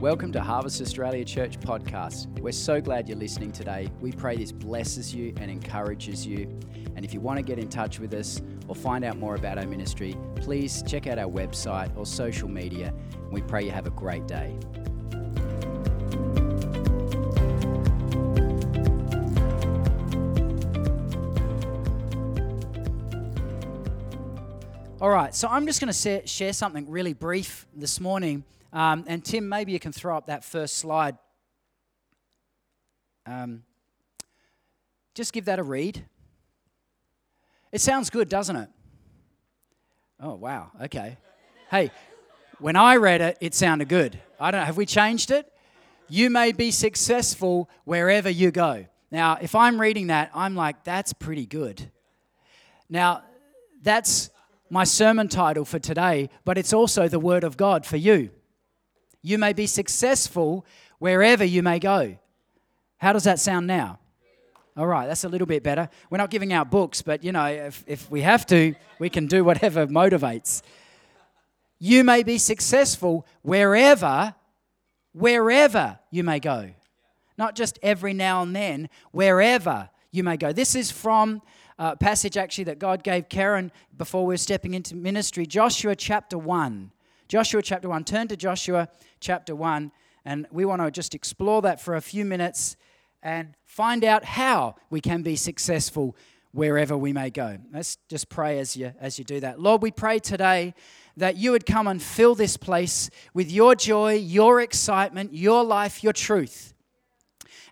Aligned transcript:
Welcome 0.00 0.32
to 0.32 0.40
Harvest 0.40 0.80
Australia 0.80 1.22
Church 1.26 1.60
podcast. 1.60 2.26
We're 2.40 2.52
so 2.52 2.80
glad 2.80 3.06
you're 3.06 3.18
listening 3.18 3.52
today. 3.52 3.90
We 4.00 4.12
pray 4.12 4.34
this 4.34 4.50
blesses 4.50 5.14
you 5.14 5.34
and 5.38 5.50
encourages 5.50 6.26
you. 6.26 6.58
And 6.96 7.04
if 7.04 7.12
you 7.12 7.20
want 7.20 7.36
to 7.36 7.42
get 7.42 7.58
in 7.58 7.68
touch 7.68 8.00
with 8.00 8.14
us 8.14 8.40
or 8.66 8.74
find 8.74 9.04
out 9.04 9.18
more 9.18 9.34
about 9.34 9.58
our 9.58 9.66
ministry, 9.66 10.16
please 10.36 10.82
check 10.86 11.06
out 11.06 11.18
our 11.18 11.28
website 11.28 11.94
or 11.98 12.06
social 12.06 12.48
media. 12.48 12.94
We 13.30 13.42
pray 13.42 13.62
you 13.62 13.72
have 13.72 13.86
a 13.86 13.90
great 13.90 14.26
day. 14.26 14.56
All 24.98 25.10
right, 25.10 25.34
so 25.34 25.46
I'm 25.46 25.66
just 25.66 25.78
going 25.78 25.92
to 25.92 26.26
share 26.26 26.52
something 26.54 26.88
really 26.88 27.12
brief 27.12 27.66
this 27.76 28.00
morning 28.00 28.44
um, 28.72 29.04
and 29.06 29.24
Tim, 29.24 29.48
maybe 29.48 29.72
you 29.72 29.80
can 29.80 29.92
throw 29.92 30.16
up 30.16 30.26
that 30.26 30.44
first 30.44 30.76
slide. 30.76 31.16
Um, 33.26 33.64
just 35.14 35.32
give 35.32 35.46
that 35.46 35.58
a 35.58 35.62
read. 35.62 36.04
It 37.72 37.80
sounds 37.80 38.10
good, 38.10 38.28
doesn't 38.28 38.56
it? 38.56 38.68
Oh, 40.20 40.34
wow. 40.34 40.70
Okay. 40.82 41.16
Hey, 41.70 41.90
when 42.58 42.76
I 42.76 42.96
read 42.96 43.20
it, 43.20 43.38
it 43.40 43.54
sounded 43.54 43.88
good. 43.88 44.18
I 44.38 44.50
don't. 44.50 44.64
Have 44.64 44.76
we 44.76 44.86
changed 44.86 45.30
it? 45.30 45.50
You 46.08 46.30
may 46.30 46.52
be 46.52 46.70
successful 46.70 47.70
wherever 47.84 48.28
you 48.28 48.50
go. 48.50 48.86
Now, 49.10 49.38
if 49.40 49.54
I'm 49.54 49.80
reading 49.80 50.08
that, 50.08 50.30
I'm 50.34 50.54
like, 50.54 50.84
that's 50.84 51.12
pretty 51.12 51.46
good. 51.46 51.90
Now, 52.88 53.22
that's 53.82 54.30
my 54.68 54.84
sermon 54.84 55.28
title 55.28 55.64
for 55.64 55.78
today, 55.78 56.30
but 56.44 56.58
it's 56.58 56.72
also 56.72 57.08
the 57.08 57.18
Word 57.18 57.44
of 57.44 57.56
God 57.56 57.86
for 57.86 57.96
you. 57.96 58.30
You 59.22 59.38
may 59.38 59.52
be 59.52 59.66
successful 59.66 60.64
wherever 60.98 61.44
you 61.44 61.62
may 61.62 61.78
go. 61.78 62.16
How 62.98 63.12
does 63.12 63.24
that 63.24 63.38
sound 63.38 63.66
now? 63.66 63.98
All 64.76 64.86
right, 64.86 65.06
that's 65.06 65.24
a 65.24 65.28
little 65.28 65.46
bit 65.46 65.62
better. 65.62 65.88
We're 66.08 66.18
not 66.18 66.30
giving 66.30 66.52
out 66.52 66.70
books, 66.70 67.02
but 67.02 67.24
you 67.24 67.32
know, 67.32 67.46
if, 67.46 67.84
if 67.86 68.10
we 68.10 68.22
have 68.22 68.46
to, 68.46 68.74
we 68.98 69.10
can 69.10 69.26
do 69.26 69.44
whatever 69.44 69.86
motivates. 69.86 70.62
You 71.78 72.04
may 72.04 72.22
be 72.22 72.38
successful 72.38 73.26
wherever, 73.42 74.34
wherever 75.12 75.98
you 76.10 76.22
may 76.22 76.38
go. 76.38 76.70
Not 77.36 77.56
just 77.56 77.78
every 77.82 78.12
now 78.12 78.42
and 78.42 78.54
then, 78.54 78.88
wherever 79.12 79.90
you 80.12 80.22
may 80.22 80.36
go. 80.36 80.52
This 80.52 80.74
is 80.74 80.90
from 80.90 81.42
a 81.78 81.96
passage 81.96 82.36
actually 82.36 82.64
that 82.64 82.78
God 82.78 83.02
gave 83.02 83.28
Karen 83.28 83.72
before 83.96 84.26
we 84.26 84.34
are 84.34 84.38
stepping 84.38 84.74
into 84.74 84.94
ministry, 84.94 85.46
Joshua 85.46 85.96
chapter 85.96 86.36
1. 86.36 86.92
Joshua 87.30 87.62
chapter 87.62 87.88
1. 87.88 88.02
Turn 88.02 88.26
to 88.26 88.36
Joshua 88.36 88.88
chapter 89.20 89.54
1, 89.54 89.92
and 90.24 90.48
we 90.50 90.64
want 90.64 90.82
to 90.82 90.90
just 90.90 91.14
explore 91.14 91.62
that 91.62 91.80
for 91.80 91.94
a 91.94 92.00
few 92.00 92.24
minutes 92.24 92.74
and 93.22 93.54
find 93.64 94.02
out 94.02 94.24
how 94.24 94.74
we 94.90 95.00
can 95.00 95.22
be 95.22 95.36
successful 95.36 96.16
wherever 96.50 96.96
we 96.96 97.12
may 97.12 97.30
go. 97.30 97.58
Let's 97.72 97.98
just 98.08 98.30
pray 98.30 98.58
as 98.58 98.76
you, 98.76 98.94
as 98.98 99.16
you 99.16 99.24
do 99.24 99.38
that. 99.38 99.60
Lord, 99.60 99.80
we 99.80 99.92
pray 99.92 100.18
today 100.18 100.74
that 101.16 101.36
you 101.36 101.52
would 101.52 101.66
come 101.66 101.86
and 101.86 102.02
fill 102.02 102.34
this 102.34 102.56
place 102.56 103.10
with 103.32 103.48
your 103.48 103.76
joy, 103.76 104.14
your 104.14 104.60
excitement, 104.60 105.32
your 105.32 105.62
life, 105.62 106.02
your 106.02 106.12
truth. 106.12 106.74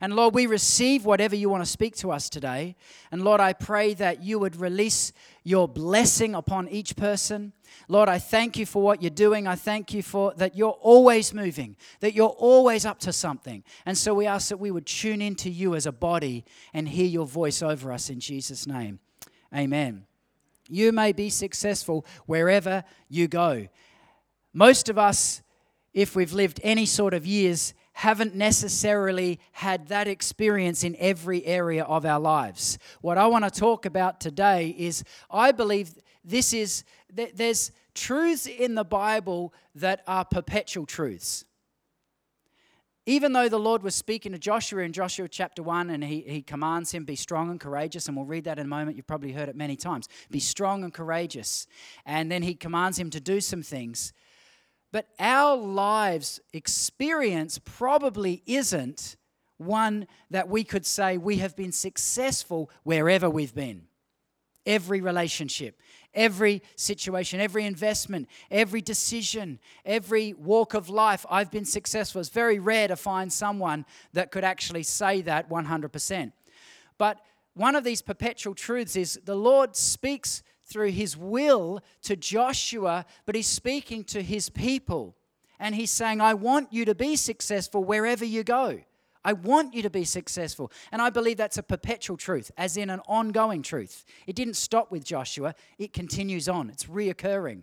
And 0.01 0.15
Lord, 0.15 0.35
we 0.35 0.47
receive 0.47 1.05
whatever 1.05 1.35
you 1.35 1.49
want 1.49 1.65
to 1.65 1.71
speak 1.71 1.97
to 1.97 2.13
us 2.13 2.29
today. 2.29 2.77
And 3.11 3.23
Lord, 3.23 3.41
I 3.41 3.53
pray 3.53 3.95
that 3.95 4.23
you 4.23 4.39
would 4.39 4.57
release 4.57 5.13
your 5.43 5.67
blessing 5.67 6.35
upon 6.35 6.69
each 6.69 6.95
person. 6.95 7.53
Lord, 7.89 8.09
I 8.09 8.19
thank 8.19 8.57
you 8.57 8.67
for 8.67 8.83
what 8.83 9.03
you're 9.03 9.11
doing. 9.11 9.47
I 9.47 9.55
thank 9.55 9.93
you 9.93 10.03
for 10.03 10.33
that 10.37 10.57
you're 10.57 10.71
always 10.71 11.35
moving, 11.35 11.77
that 12.01 12.15
you're 12.15 12.29
always 12.29 12.87
up 12.87 12.99
to 13.01 13.13
something. 13.13 13.65
And 13.87 13.99
so 13.99 14.15
we 14.15 14.27
ask 14.27 14.49
that 14.51 14.59
we 14.59 14.71
would 14.71 14.87
tune 14.87 15.21
into 15.21 15.51
you 15.51 15.75
as 15.75 15.87
a 15.87 15.93
body 15.93 16.45
and 16.73 16.89
hear 16.89 17.07
your 17.07 17.27
voice 17.27 17.63
over 17.63 17.93
us 17.93 18.11
in 18.11 18.21
Jesus' 18.21 18.67
name. 18.67 19.01
Amen. 19.55 20.07
You 20.69 20.93
may 20.93 21.13
be 21.13 21.31
successful 21.31 22.05
wherever 22.27 22.85
you 23.09 23.27
go. 23.27 23.69
Most 24.53 24.89
of 24.89 24.99
us, 24.99 25.43
if 25.95 26.15
we've 26.15 26.33
lived 26.33 26.61
any 26.63 26.85
sort 26.85 27.15
of 27.15 27.27
years, 27.27 27.75
haven't 27.99 28.33
necessarily 28.33 29.41
had 29.51 29.89
that 29.89 30.07
experience 30.07 30.85
in 30.85 30.95
every 31.01 31.45
area 31.45 31.83
of 31.83 32.05
our 32.05 32.21
lives. 32.21 32.79
What 33.01 33.19
I 33.19 33.27
want 33.27 33.45
to 33.45 33.51
talk 33.51 33.87
about 33.87 34.21
today 34.21 34.73
is 34.79 35.03
I 35.29 35.51
believe 35.51 35.95
this 36.25 36.53
is 36.53 36.85
there's 37.13 37.73
truths 37.97 38.47
in 38.47 38.77
the 38.77 38.85
Bible 38.85 39.53
that 39.75 40.05
are 40.07 40.25
perpetual 40.25 40.87
truths. 40.87 41.45
Even 43.05 43.33
though 43.33 43.49
the 43.49 43.59
Lord 43.59 43.83
was 43.83 43.97
speaking 43.97 44.31
to 44.31 44.39
Joshua 44.39 44.83
in 44.83 44.93
Joshua 44.93 45.27
chapter 45.27 45.65
1 45.65 45.91
and 45.91 46.05
he, 46.05 46.21
he 46.21 46.41
commands 46.41 46.93
him, 46.93 47.05
be 47.05 47.17
strong 47.17 47.51
and 47.51 47.59
courageous, 47.59 48.07
and 48.07 48.17
we'll 48.17 48.27
read 48.27 48.45
that 48.45 48.61
in 48.61 48.67
a 48.67 48.69
moment. 48.69 48.97
You've 48.97 49.09
probably 49.09 49.33
heard 49.33 49.49
it 49.49 49.57
many 49.57 49.75
times. 49.75 50.09
Be 50.31 50.39
strong 50.39 50.85
and 50.85 50.95
courageous. 50.95 51.67
And 52.07 52.31
then 52.31 52.45
he 52.45 52.55
commands 52.55 52.97
him 52.97 53.11
to 53.11 53.21
do 53.21 53.41
some 53.41 53.65
things 53.65 54.13
but 54.93 55.07
our 55.19 55.57
lives 55.57 56.41
experience 56.53 57.59
probably 57.59 58.43
isn't 58.47 59.17
one 59.59 60.07
that 60.31 60.49
we 60.49 60.65
could 60.65 60.87
say 60.87 61.19
we 61.19 61.39
have 61.39 61.57
been 61.57 61.73
successful 61.73 62.71
wherever 62.85 63.29
we've 63.29 63.55
been. 63.55 63.83
Every 64.65 65.01
relationship, 65.01 65.79
every 66.15 66.63
situation, 66.77 67.41
every 67.41 67.65
investment, 67.65 68.29
every 68.51 68.81
decision, 68.81 69.59
every 69.85 70.35
walk 70.35 70.75
of 70.75 70.89
life, 70.89 71.25
I've 71.29 71.51
been 71.51 71.65
successful. 71.65 72.21
It's 72.21 72.31
very 72.31 72.59
rare 72.59 72.89
to 72.89 72.97
find 72.97 73.33
someone 73.33 73.85
that 74.13 74.31
could 74.31 74.45
actually 74.45 74.83
say 74.83 75.23
that 75.23 75.49
100%. 75.51 76.33
But 76.99 77.21
one 77.55 77.75
of 77.75 77.85
these 77.85 78.03
perpetual 78.03 78.55
truths 78.55 78.95
is 78.95 79.19
the 79.25 79.35
Lord 79.35 79.75
speaks 79.75 80.43
through 80.69 80.91
his 80.91 81.17
will 81.17 81.81
to 82.03 82.17
Joshua, 82.17 83.07
but 83.27 83.35
he's 83.35 83.47
speaking 83.47 84.05
to 84.05 84.23
his 84.23 84.51
people. 84.51 85.17
And 85.59 85.75
he's 85.75 85.91
saying, 85.91 86.21
I 86.21 86.35
want 86.35 86.73
you 86.73 86.85
to 86.85 86.95
be 86.95 87.17
successful 87.17 87.83
wherever 87.83 88.25
you 88.25 88.45
go. 88.45 88.81
I 89.25 89.33
want 89.33 89.75
you 89.75 89.83
to 89.83 89.91
be 89.91 90.05
successful. 90.05 90.71
And 90.93 91.03
I 91.03 91.11
believe 91.11 91.37
that's 91.37 91.59
a 91.59 91.63
perpetual 91.63 92.17
truth, 92.17 92.51
as 92.57 92.77
in 92.77 92.91
an 92.91 93.01
ongoing 93.09 93.63
truth. 93.63 94.05
It 94.27 94.37
didn't 94.37 94.55
stop 94.55 94.93
with 94.93 95.05
Joshua, 95.05 95.55
it 95.79 95.93
continues 95.93 96.49
on, 96.49 96.71
it's 96.71 96.85
reoccurring. 96.85 97.63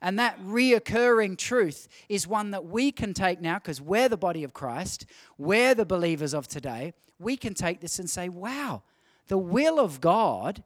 And 0.00 0.18
that 0.18 0.38
reoccurring 0.44 1.38
truth 1.38 1.88
is 2.08 2.26
one 2.26 2.50
that 2.50 2.66
we 2.66 2.92
can 2.92 3.14
take 3.14 3.40
now 3.40 3.54
because 3.54 3.80
we're 3.80 4.08
the 4.08 4.16
body 4.16 4.44
of 4.44 4.52
Christ, 4.52 5.06
we're 5.38 5.74
the 5.74 5.86
believers 5.86 6.34
of 6.34 6.46
today. 6.46 6.92
We 7.18 7.36
can 7.36 7.54
take 7.54 7.80
this 7.80 7.98
and 7.98 8.10
say, 8.10 8.28
wow, 8.28 8.82
the 9.28 9.38
will 9.38 9.80
of 9.80 10.00
God 10.00 10.62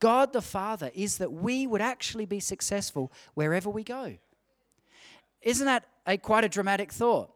God 0.00 0.32
the 0.32 0.42
Father 0.42 0.90
is 0.94 1.18
that 1.18 1.32
we 1.32 1.66
would 1.66 1.80
actually 1.80 2.26
be 2.26 2.40
successful 2.40 3.12
wherever 3.34 3.70
we 3.70 3.82
go. 3.82 4.16
Isn't 5.42 5.66
that 5.66 5.84
a, 6.06 6.18
quite 6.18 6.44
a 6.44 6.48
dramatic 6.48 6.92
thought? 6.92 7.30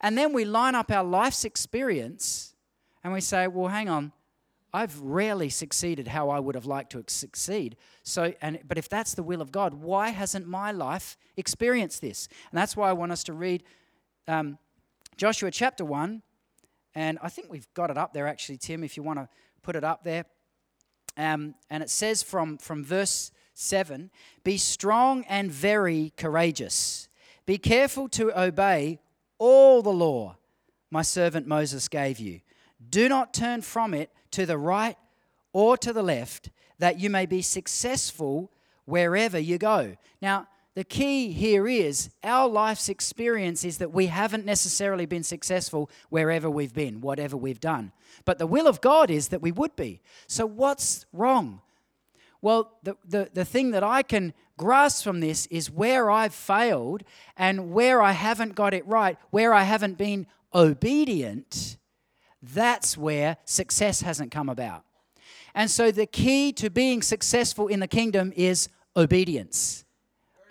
And 0.00 0.18
then 0.18 0.32
we 0.32 0.44
line 0.44 0.74
up 0.74 0.90
our 0.90 1.04
life's 1.04 1.44
experience 1.44 2.54
and 3.04 3.12
we 3.12 3.20
say, 3.20 3.46
well, 3.46 3.68
hang 3.68 3.88
on, 3.88 4.12
I've 4.72 4.98
rarely 5.00 5.48
succeeded 5.48 6.08
how 6.08 6.30
I 6.30 6.40
would 6.40 6.54
have 6.54 6.66
liked 6.66 6.92
to 6.92 7.04
succeed. 7.06 7.76
So, 8.02 8.32
and, 8.40 8.58
but 8.66 8.78
if 8.78 8.88
that's 8.88 9.14
the 9.14 9.22
will 9.22 9.42
of 9.42 9.52
God, 9.52 9.74
why 9.74 10.08
hasn't 10.08 10.46
my 10.46 10.72
life 10.72 11.16
experienced 11.36 12.00
this? 12.00 12.26
And 12.50 12.58
that's 12.58 12.76
why 12.76 12.88
I 12.88 12.94
want 12.94 13.12
us 13.12 13.22
to 13.24 13.32
read 13.32 13.64
um, 14.26 14.58
Joshua 15.16 15.50
chapter 15.50 15.84
1. 15.84 16.22
And 16.94 17.18
I 17.22 17.28
think 17.28 17.50
we've 17.50 17.72
got 17.74 17.90
it 17.90 17.98
up 17.98 18.14
there 18.14 18.26
actually, 18.26 18.56
Tim, 18.56 18.82
if 18.82 18.96
you 18.96 19.02
want 19.02 19.18
to 19.18 19.28
put 19.62 19.76
it 19.76 19.84
up 19.84 20.04
there. 20.04 20.24
Um, 21.16 21.54
and 21.70 21.82
it 21.82 21.90
says 21.90 22.22
from, 22.22 22.58
from 22.58 22.84
verse 22.84 23.30
7 23.54 24.10
Be 24.44 24.56
strong 24.56 25.24
and 25.28 25.50
very 25.50 26.12
courageous. 26.16 27.08
Be 27.46 27.58
careful 27.58 28.08
to 28.10 28.38
obey 28.40 29.00
all 29.38 29.82
the 29.82 29.90
law 29.90 30.36
my 30.92 31.02
servant 31.02 31.46
Moses 31.46 31.88
gave 31.88 32.20
you. 32.20 32.40
Do 32.90 33.08
not 33.08 33.32
turn 33.32 33.62
from 33.62 33.94
it 33.94 34.10
to 34.32 34.44
the 34.44 34.58
right 34.58 34.96
or 35.54 35.76
to 35.78 35.92
the 35.92 36.02
left, 36.02 36.50
that 36.78 37.00
you 37.00 37.08
may 37.08 37.24
be 37.24 37.40
successful 37.40 38.52
wherever 38.84 39.38
you 39.38 39.56
go. 39.56 39.96
Now, 40.20 40.48
the 40.74 40.84
key 40.84 41.32
here 41.32 41.68
is 41.68 42.10
our 42.24 42.48
life's 42.48 42.88
experience 42.88 43.62
is 43.62 43.78
that 43.78 43.92
we 43.92 44.06
haven't 44.06 44.46
necessarily 44.46 45.04
been 45.04 45.22
successful 45.22 45.90
wherever 46.08 46.48
we've 46.48 46.72
been, 46.72 47.02
whatever 47.02 47.36
we've 47.36 47.60
done. 47.60 47.92
But 48.24 48.38
the 48.38 48.46
will 48.46 48.66
of 48.66 48.80
God 48.80 49.10
is 49.10 49.28
that 49.28 49.42
we 49.42 49.52
would 49.52 49.76
be. 49.76 50.00
So, 50.26 50.46
what's 50.46 51.04
wrong? 51.12 51.60
Well, 52.40 52.72
the, 52.82 52.96
the, 53.04 53.30
the 53.32 53.44
thing 53.44 53.72
that 53.72 53.84
I 53.84 54.02
can 54.02 54.32
grasp 54.56 55.04
from 55.04 55.20
this 55.20 55.46
is 55.46 55.70
where 55.70 56.10
I've 56.10 56.34
failed 56.34 57.04
and 57.36 57.72
where 57.72 58.00
I 58.00 58.12
haven't 58.12 58.54
got 58.54 58.72
it 58.72 58.86
right, 58.86 59.18
where 59.30 59.52
I 59.52 59.64
haven't 59.64 59.98
been 59.98 60.26
obedient, 60.54 61.76
that's 62.42 62.96
where 62.96 63.36
success 63.44 64.00
hasn't 64.00 64.32
come 64.32 64.48
about. 64.48 64.84
And 65.54 65.70
so, 65.70 65.90
the 65.90 66.06
key 66.06 66.50
to 66.54 66.70
being 66.70 67.02
successful 67.02 67.68
in 67.68 67.80
the 67.80 67.86
kingdom 67.86 68.32
is 68.34 68.70
obedience 68.96 69.84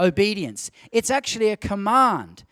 obedience. 0.02 0.72
It's 0.92 1.10
actually 1.10 1.50
a 1.50 1.58
command. 1.58 2.44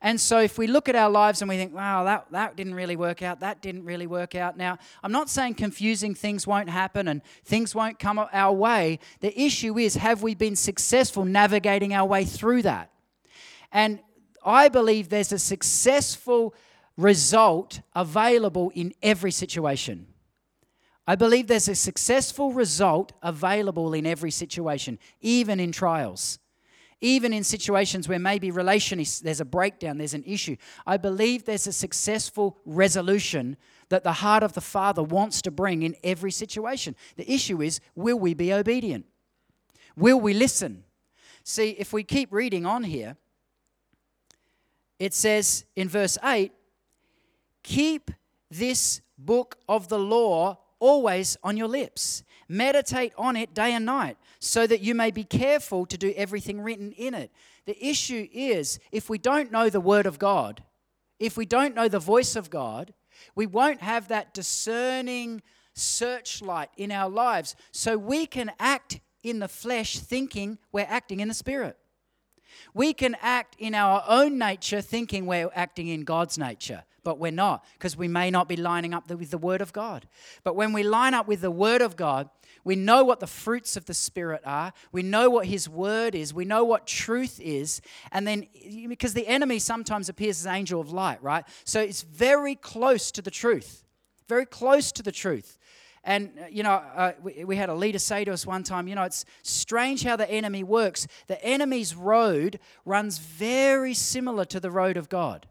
And 0.00 0.20
so 0.20 0.38
if 0.38 0.58
we 0.58 0.68
look 0.68 0.88
at 0.88 0.94
our 0.94 1.10
lives 1.10 1.42
and 1.42 1.48
we 1.48 1.56
think, 1.56 1.74
wow, 1.74 2.04
that, 2.04 2.26
that 2.30 2.56
didn't 2.56 2.74
really 2.74 2.94
work 2.94 3.20
out, 3.20 3.40
that 3.40 3.60
didn't 3.60 3.84
really 3.84 4.06
work 4.06 4.36
out. 4.36 4.56
Now, 4.56 4.78
I'm 5.02 5.10
not 5.10 5.28
saying 5.28 5.54
confusing 5.54 6.14
things 6.14 6.46
won't 6.46 6.70
happen 6.70 7.08
and 7.08 7.20
things 7.44 7.74
won't 7.74 7.98
come 7.98 8.24
our 8.32 8.52
way. 8.52 9.00
The 9.20 9.40
issue 9.40 9.76
is, 9.76 9.96
have 9.96 10.22
we 10.22 10.36
been 10.36 10.54
successful 10.54 11.24
navigating 11.24 11.94
our 11.94 12.06
way 12.06 12.24
through 12.24 12.62
that? 12.62 12.92
And 13.72 13.98
I 14.44 14.68
believe 14.68 15.08
there's 15.08 15.32
a 15.32 15.38
successful 15.38 16.54
result 16.96 17.80
available 17.96 18.70
in 18.74 18.92
every 19.02 19.32
situation. 19.32 20.06
I 21.08 21.16
believe 21.16 21.46
there's 21.46 21.68
a 21.68 21.74
successful 21.74 22.52
result 22.52 23.14
available 23.22 23.94
in 23.94 24.06
every 24.06 24.30
situation, 24.30 24.98
even 25.20 25.58
in 25.58 25.72
trials, 25.72 26.38
even 27.00 27.32
in 27.32 27.44
situations 27.44 28.08
where 28.08 28.18
maybe 28.18 28.50
relation 28.50 28.98
is, 28.98 29.20
there's 29.20 29.40
a 29.40 29.44
breakdown, 29.44 29.98
there's 29.98 30.14
an 30.14 30.24
issue. 30.26 30.56
I 30.86 30.96
believe 30.96 31.44
there's 31.44 31.66
a 31.66 31.72
successful 31.72 32.58
resolution 32.64 33.56
that 33.88 34.02
the 34.02 34.14
heart 34.14 34.42
of 34.42 34.54
the 34.54 34.60
Father 34.60 35.02
wants 35.02 35.40
to 35.42 35.50
bring 35.50 35.82
in 35.82 35.94
every 36.02 36.32
situation. 36.32 36.96
The 37.16 37.30
issue 37.30 37.62
is 37.62 37.80
will 37.94 38.18
we 38.18 38.34
be 38.34 38.52
obedient? 38.52 39.06
Will 39.96 40.20
we 40.20 40.34
listen? 40.34 40.84
See, 41.44 41.70
if 41.70 41.92
we 41.92 42.04
keep 42.04 42.32
reading 42.32 42.66
on 42.66 42.84
here, 42.84 43.16
it 44.98 45.14
says 45.14 45.64
in 45.76 45.88
verse 45.88 46.18
8, 46.22 46.52
keep 47.62 48.10
this 48.50 49.00
book 49.16 49.56
of 49.68 49.88
the 49.88 49.98
law 49.98 50.58
always 50.80 51.36
on 51.42 51.56
your 51.56 51.68
lips. 51.68 52.22
Meditate 52.48 53.12
on 53.16 53.36
it 53.36 53.54
day 53.54 53.72
and 53.74 53.84
night, 53.84 54.16
so 54.40 54.66
that 54.66 54.80
you 54.80 54.94
may 54.94 55.10
be 55.10 55.24
careful 55.24 55.86
to 55.86 55.98
do 55.98 56.12
everything 56.16 56.60
written 56.60 56.92
in 56.92 57.14
it. 57.14 57.30
The 57.66 57.84
issue 57.84 58.28
is 58.32 58.78
if 58.92 59.10
we 59.10 59.18
don't 59.18 59.50
know 59.50 59.68
the 59.68 59.80
Word 59.80 60.06
of 60.06 60.18
God, 60.18 60.62
if 61.18 61.36
we 61.36 61.46
don't 61.46 61.74
know 61.74 61.88
the 61.88 61.98
voice 61.98 62.36
of 62.36 62.50
God, 62.50 62.94
we 63.34 63.46
won't 63.46 63.82
have 63.82 64.08
that 64.08 64.32
discerning 64.32 65.42
searchlight 65.74 66.70
in 66.76 66.92
our 66.92 67.08
lives, 67.08 67.56
so 67.72 67.96
we 67.96 68.26
can 68.26 68.50
act 68.58 69.00
in 69.22 69.38
the 69.40 69.48
flesh 69.48 69.98
thinking 69.98 70.58
we're 70.72 70.86
acting 70.88 71.20
in 71.20 71.28
the 71.28 71.34
Spirit. 71.34 71.76
We 72.74 72.92
can 72.92 73.16
act 73.20 73.56
in 73.58 73.74
our 73.74 74.04
own 74.08 74.38
nature 74.38 74.80
thinking 74.80 75.26
we're 75.26 75.50
acting 75.54 75.88
in 75.88 76.04
God's 76.04 76.38
nature 76.38 76.84
but 77.08 77.18
we're 77.18 77.32
not 77.32 77.64
because 77.72 77.96
we 77.96 78.06
may 78.06 78.30
not 78.30 78.48
be 78.48 78.56
lining 78.56 78.92
up 78.92 79.10
with 79.10 79.30
the 79.30 79.38
Word 79.38 79.62
of 79.62 79.72
God. 79.72 80.06
But 80.44 80.56
when 80.56 80.74
we 80.74 80.82
line 80.82 81.14
up 81.14 81.26
with 81.26 81.40
the 81.40 81.50
Word 81.50 81.80
of 81.80 81.96
God, 81.96 82.28
we 82.68 82.76
know 82.76 83.02
what 83.02 83.18
the 83.18 83.26
fruits 83.26 83.78
of 83.78 83.86
the 83.86 83.94
Spirit 83.94 84.42
are. 84.44 84.74
We 84.92 85.02
know 85.02 85.30
what 85.30 85.46
His 85.46 85.70
Word 85.70 86.14
is. 86.14 86.34
We 86.34 86.44
know 86.44 86.64
what 86.64 86.86
truth 86.86 87.40
is. 87.40 87.80
And 88.12 88.28
then, 88.28 88.46
because 88.86 89.14
the 89.14 89.26
enemy 89.26 89.58
sometimes 89.58 90.10
appears 90.10 90.44
as 90.44 90.46
angel 90.46 90.78
of 90.78 90.92
light, 90.92 91.22
right? 91.22 91.46
So 91.64 91.80
it's 91.80 92.02
very 92.02 92.56
close 92.56 93.10
to 93.12 93.22
the 93.22 93.30
truth, 93.30 93.86
very 94.28 94.44
close 94.44 94.92
to 94.92 95.02
the 95.02 95.10
truth. 95.10 95.56
And, 96.04 96.30
uh, 96.38 96.48
you 96.50 96.62
know, 96.62 96.72
uh, 96.72 97.12
we, 97.22 97.42
we, 97.42 97.56
had 97.56 97.70
a 97.70 97.74
leader 97.74 97.98
say 97.98 98.26
to 98.26 98.32
us 98.32 98.44
one 98.44 98.64
time, 98.64 98.86
you 98.86 98.94
know, 98.94 99.04
it's 99.04 99.24
strange 99.42 100.02
how 100.02 100.16
the 100.16 100.30
enemy 100.30 100.62
works. 100.62 101.06
The 101.26 101.42
enemy's 101.42 101.94
road 101.94 102.60
runs 102.84 103.16
very 103.16 103.94
similar 103.94 104.44
to 104.44 104.60
the 104.60 104.70
road 104.70 104.98
of 104.98 105.08
God. 105.08 105.46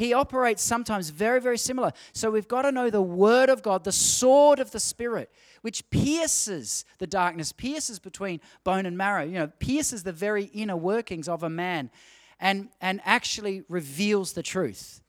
He 0.00 0.14
operates 0.14 0.62
sometimes 0.62 1.10
very, 1.10 1.42
very 1.42 1.58
similar. 1.58 1.92
So 2.14 2.30
we've 2.30 2.48
got 2.48 2.62
to 2.62 2.72
know 2.72 2.88
the 2.88 3.02
Word 3.02 3.50
of 3.50 3.62
God, 3.62 3.84
the 3.84 3.92
sword 3.92 4.58
of 4.58 4.70
the 4.70 4.80
Spirit, 4.80 5.30
which 5.62 5.88
pierces 5.90 6.84
the 6.98 7.06
darkness, 7.06 7.52
pierces 7.52 7.98
between 7.98 8.40
bone 8.64 8.86
and 8.86 8.96
marrow, 8.96 9.24
you 9.24 9.32
know, 9.32 9.48
pierces 9.58 10.02
the 10.02 10.12
very 10.12 10.44
inner 10.44 10.76
workings 10.76 11.28
of 11.28 11.42
a 11.42 11.50
man 11.50 11.90
and, 12.38 12.68
and 12.80 13.00
actually 13.04 13.62
reveals 13.68 14.32
the 14.32 14.42
truth. 14.42 15.02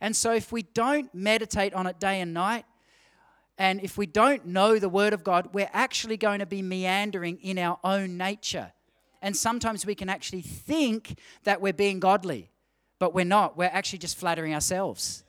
And 0.00 0.14
so 0.14 0.32
if 0.32 0.52
we 0.52 0.62
don't 0.62 1.12
meditate 1.14 1.74
on 1.74 1.86
it 1.86 1.98
day 1.98 2.20
and 2.20 2.32
night, 2.32 2.64
and 3.58 3.80
if 3.82 3.98
we 3.98 4.06
don't 4.06 4.46
know 4.46 4.78
the 4.78 4.88
Word 4.88 5.12
of 5.12 5.24
God, 5.24 5.50
we're 5.52 5.70
actually 5.72 6.16
going 6.16 6.38
to 6.38 6.46
be 6.46 6.62
meandering 6.62 7.38
in 7.42 7.58
our 7.58 7.78
own 7.82 8.16
nature. 8.16 8.72
And 9.20 9.36
sometimes 9.36 9.84
we 9.84 9.96
can 9.96 10.08
actually 10.08 10.42
think 10.42 11.18
that 11.42 11.60
we're 11.60 11.72
being 11.72 11.98
godly 11.98 12.50
but 12.98 13.14
we're 13.14 13.24
not. 13.24 13.56
We're 13.56 13.70
actually 13.72 14.00
just 14.00 14.16
flattering 14.16 14.54
ourselves. 14.54 15.24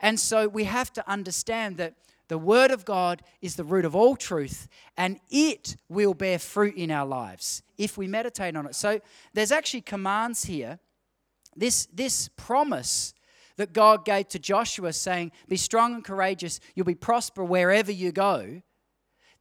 And 0.00 0.18
so 0.18 0.48
we 0.48 0.64
have 0.64 0.92
to 0.94 1.10
understand 1.10 1.76
that 1.78 1.94
the 2.30 2.38
Word 2.38 2.70
of 2.70 2.86
God 2.86 3.22
is 3.42 3.56
the 3.56 3.64
root 3.64 3.84
of 3.84 3.94
all 3.94 4.16
truth, 4.16 4.68
and 4.96 5.20
it 5.28 5.76
will 5.90 6.14
bear 6.14 6.38
fruit 6.38 6.76
in 6.76 6.90
our 6.90 7.06
lives 7.06 7.62
if 7.76 7.98
we 7.98 8.06
meditate 8.06 8.56
on 8.56 8.66
it. 8.66 8.74
So 8.74 9.00
there's 9.34 9.52
actually 9.52 9.82
commands 9.82 10.44
here. 10.44 10.78
This, 11.54 11.86
this 11.92 12.28
promise 12.36 13.12
that 13.56 13.72
God 13.74 14.06
gave 14.06 14.28
to 14.28 14.38
Joshua, 14.38 14.92
saying, 14.92 15.32
Be 15.48 15.56
strong 15.56 15.94
and 15.94 16.04
courageous, 16.04 16.60
you'll 16.74 16.86
be 16.86 16.94
prosper 16.94 17.44
wherever 17.44 17.92
you 17.92 18.12
go. 18.12 18.62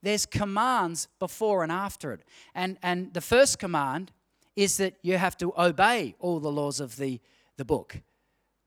There's 0.02 0.26
commands 0.26 1.08
before 1.20 1.64
and 1.64 1.72
after 1.72 2.12
it. 2.12 2.22
And, 2.54 2.78
and 2.84 3.14
the 3.14 3.22
first 3.22 3.60
command 3.60 4.12
is 4.56 4.78
that 4.78 4.96
you 5.02 5.18
have 5.18 5.38
to 5.38 5.54
obey 5.58 6.16
all 6.20 6.40
the 6.40 6.52
laws 6.52 6.80
of 6.80 6.98
the 6.98 7.22
the 7.60 7.66
book, 7.66 8.02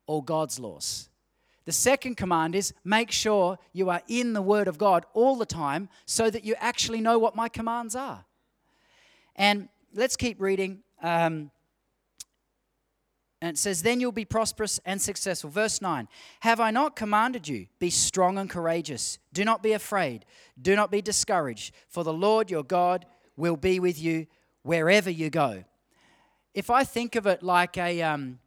all 0.06 0.20
God's 0.20 0.60
laws. 0.60 1.08
The 1.64 1.72
second 1.72 2.16
command 2.16 2.54
is 2.54 2.74
make 2.84 3.10
sure 3.10 3.58
you 3.72 3.90
are 3.90 4.02
in 4.08 4.32
the 4.32 4.42
Word 4.42 4.68
of 4.68 4.78
God 4.78 5.06
all 5.14 5.36
the 5.36 5.46
time 5.46 5.88
so 6.06 6.28
that 6.30 6.44
you 6.44 6.54
actually 6.58 7.00
know 7.00 7.18
what 7.18 7.36
my 7.36 7.48
commands 7.48 7.94
are. 7.94 8.24
And 9.36 9.68
let's 9.94 10.16
keep 10.16 10.40
reading. 10.40 10.82
Um, 11.02 11.50
and 13.40 13.56
it 13.56 13.58
says, 13.58 13.82
Then 13.82 14.00
you'll 14.00 14.12
be 14.12 14.24
prosperous 14.24 14.80
and 14.84 15.02
successful. 15.02 15.50
Verse 15.50 15.82
9 15.82 16.08
Have 16.40 16.60
I 16.60 16.70
not 16.70 16.96
commanded 16.96 17.48
you? 17.48 17.66
Be 17.78 17.90
strong 17.90 18.38
and 18.38 18.48
courageous. 18.48 19.18
Do 19.32 19.44
not 19.44 19.62
be 19.62 19.72
afraid. 19.72 20.24
Do 20.60 20.76
not 20.76 20.90
be 20.90 21.02
discouraged, 21.02 21.74
for 21.88 22.04
the 22.04 22.12
Lord 22.12 22.50
your 22.50 22.62
God 22.62 23.04
will 23.36 23.56
be 23.56 23.80
with 23.80 24.00
you 24.00 24.26
wherever 24.62 25.10
you 25.10 25.28
go. 25.30 25.64
If 26.54 26.70
I 26.70 26.84
think 26.84 27.16
of 27.16 27.26
it 27.26 27.42
like 27.42 27.76
a, 27.78 28.02
um, 28.02 28.38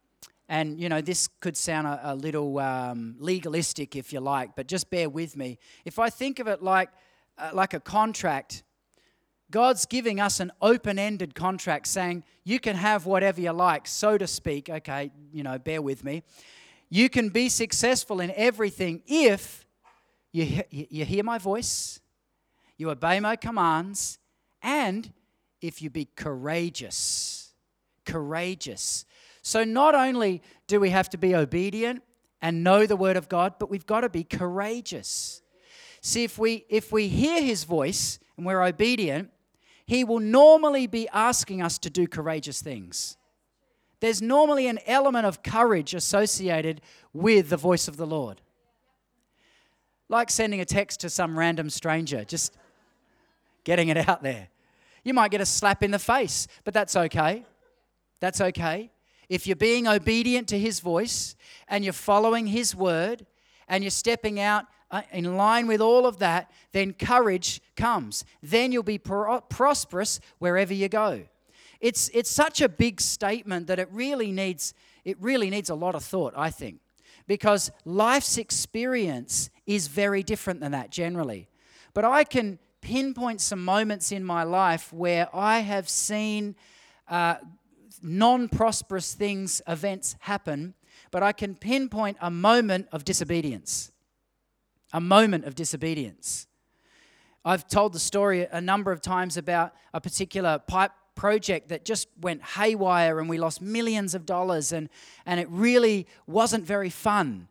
and, 0.48 0.80
you 0.80 0.88
know, 0.88 1.00
this 1.00 1.28
could 1.40 1.56
sound 1.56 1.86
a, 1.86 2.12
a 2.12 2.14
little 2.14 2.58
um, 2.58 3.16
legalistic, 3.18 3.96
if 3.96 4.12
you 4.12 4.20
like, 4.20 4.54
but 4.54 4.66
just 4.68 4.90
bear 4.90 5.08
with 5.08 5.36
me. 5.36 5.58
If 5.84 5.98
I 5.98 6.10
think 6.10 6.38
of 6.38 6.46
it 6.46 6.62
like, 6.62 6.90
uh, 7.38 7.50
like 7.52 7.74
a 7.74 7.80
contract, 7.80 8.62
God's 9.50 9.86
giving 9.86 10.20
us 10.20 10.40
an 10.40 10.52
open 10.60 10.98
ended 10.98 11.34
contract 11.34 11.86
saying, 11.86 12.24
you 12.44 12.58
can 12.58 12.76
have 12.76 13.06
whatever 13.06 13.40
you 13.40 13.52
like, 13.52 13.86
so 13.86 14.18
to 14.18 14.26
speak. 14.26 14.68
Okay, 14.68 15.10
you 15.32 15.42
know, 15.42 15.58
bear 15.58 15.82
with 15.82 16.04
me. 16.04 16.22
You 16.88 17.08
can 17.08 17.28
be 17.30 17.48
successful 17.48 18.20
in 18.20 18.32
everything 18.36 19.02
if 19.06 19.66
you, 20.32 20.62
you 20.70 21.04
hear 21.04 21.24
my 21.24 21.38
voice, 21.38 22.00
you 22.76 22.90
obey 22.90 23.20
my 23.20 23.36
commands, 23.36 24.18
and 24.62 25.12
if 25.60 25.82
you 25.82 25.90
be 25.90 26.08
courageous. 26.14 27.54
Courageous. 28.04 29.04
So 29.46 29.62
not 29.62 29.94
only 29.94 30.42
do 30.66 30.80
we 30.80 30.90
have 30.90 31.08
to 31.10 31.16
be 31.16 31.32
obedient 31.32 32.02
and 32.42 32.64
know 32.64 32.84
the 32.84 32.96
word 32.96 33.16
of 33.16 33.28
God, 33.28 33.54
but 33.60 33.70
we've 33.70 33.86
got 33.86 34.00
to 34.00 34.08
be 34.08 34.24
courageous. 34.24 35.40
See, 36.00 36.24
if 36.24 36.36
we 36.36 36.64
if 36.68 36.90
we 36.90 37.06
hear 37.06 37.40
his 37.40 37.62
voice 37.62 38.18
and 38.36 38.44
we're 38.44 38.60
obedient, 38.60 39.30
he 39.86 40.02
will 40.02 40.18
normally 40.18 40.88
be 40.88 41.08
asking 41.10 41.62
us 41.62 41.78
to 41.78 41.90
do 41.90 42.08
courageous 42.08 42.60
things. 42.60 43.18
There's 44.00 44.20
normally 44.20 44.66
an 44.66 44.80
element 44.84 45.26
of 45.26 45.44
courage 45.44 45.94
associated 45.94 46.80
with 47.12 47.48
the 47.48 47.56
voice 47.56 47.86
of 47.86 47.96
the 47.96 48.06
Lord. 48.06 48.40
Like 50.08 50.28
sending 50.28 50.60
a 50.60 50.64
text 50.64 50.98
to 51.02 51.08
some 51.08 51.38
random 51.38 51.70
stranger, 51.70 52.24
just 52.24 52.56
getting 53.62 53.90
it 53.90 54.08
out 54.08 54.24
there. 54.24 54.48
You 55.04 55.14
might 55.14 55.30
get 55.30 55.40
a 55.40 55.46
slap 55.46 55.84
in 55.84 55.92
the 55.92 56.00
face, 56.00 56.48
but 56.64 56.74
that's 56.74 56.96
okay. 56.96 57.46
That's 58.18 58.40
okay. 58.40 58.90
If 59.28 59.46
you're 59.46 59.56
being 59.56 59.86
obedient 59.86 60.48
to 60.48 60.58
His 60.58 60.80
voice 60.80 61.36
and 61.68 61.84
you're 61.84 61.92
following 61.92 62.46
His 62.46 62.74
word 62.74 63.26
and 63.68 63.82
you're 63.82 63.90
stepping 63.90 64.38
out 64.38 64.66
uh, 64.90 65.02
in 65.12 65.36
line 65.36 65.66
with 65.66 65.80
all 65.80 66.06
of 66.06 66.18
that, 66.18 66.50
then 66.72 66.92
courage 66.92 67.60
comes. 67.76 68.24
Then 68.42 68.72
you'll 68.72 68.82
be 68.82 68.98
pro- 68.98 69.40
prosperous 69.40 70.20
wherever 70.38 70.72
you 70.72 70.88
go. 70.88 71.22
It's, 71.80 72.08
it's 72.14 72.30
such 72.30 72.60
a 72.60 72.68
big 72.68 73.00
statement 73.00 73.66
that 73.66 73.78
it 73.78 73.88
really 73.92 74.32
needs 74.32 74.74
it 75.06 75.16
really 75.20 75.50
needs 75.50 75.70
a 75.70 75.74
lot 75.76 75.94
of 75.94 76.02
thought, 76.02 76.34
I 76.36 76.50
think, 76.50 76.80
because 77.28 77.70
life's 77.84 78.38
experience 78.38 79.50
is 79.64 79.86
very 79.86 80.24
different 80.24 80.58
than 80.58 80.72
that 80.72 80.90
generally. 80.90 81.48
But 81.94 82.04
I 82.04 82.24
can 82.24 82.58
pinpoint 82.80 83.40
some 83.40 83.64
moments 83.64 84.10
in 84.10 84.24
my 84.24 84.42
life 84.42 84.92
where 84.92 85.28
I 85.32 85.60
have 85.60 85.88
seen 85.88 86.56
uh, 87.08 87.36
non 88.02 88.48
prosperous 88.48 89.14
things, 89.14 89.62
events 89.66 90.16
happen, 90.20 90.74
but 91.10 91.22
I 91.22 91.32
can 91.32 91.54
pinpoint 91.54 92.16
a 92.20 92.30
moment 92.30 92.88
of 92.92 93.04
disobedience. 93.04 93.92
A 94.92 95.00
moment 95.00 95.44
of 95.44 95.54
disobedience. 95.54 96.46
I've 97.44 97.68
told 97.68 97.92
the 97.92 97.98
story 97.98 98.46
a 98.50 98.60
number 98.60 98.90
of 98.92 99.00
times 99.00 99.36
about 99.36 99.72
a 99.94 100.00
particular 100.00 100.58
pipe 100.58 100.92
project 101.14 101.68
that 101.68 101.84
just 101.84 102.08
went 102.20 102.42
haywire 102.42 103.18
and 103.18 103.28
we 103.28 103.38
lost 103.38 103.62
millions 103.62 104.14
of 104.14 104.26
dollars 104.26 104.72
and, 104.72 104.88
and 105.24 105.40
it 105.40 105.48
really 105.50 106.06
wasn't 106.26 106.64
very 106.64 106.90
fun. 106.90 107.48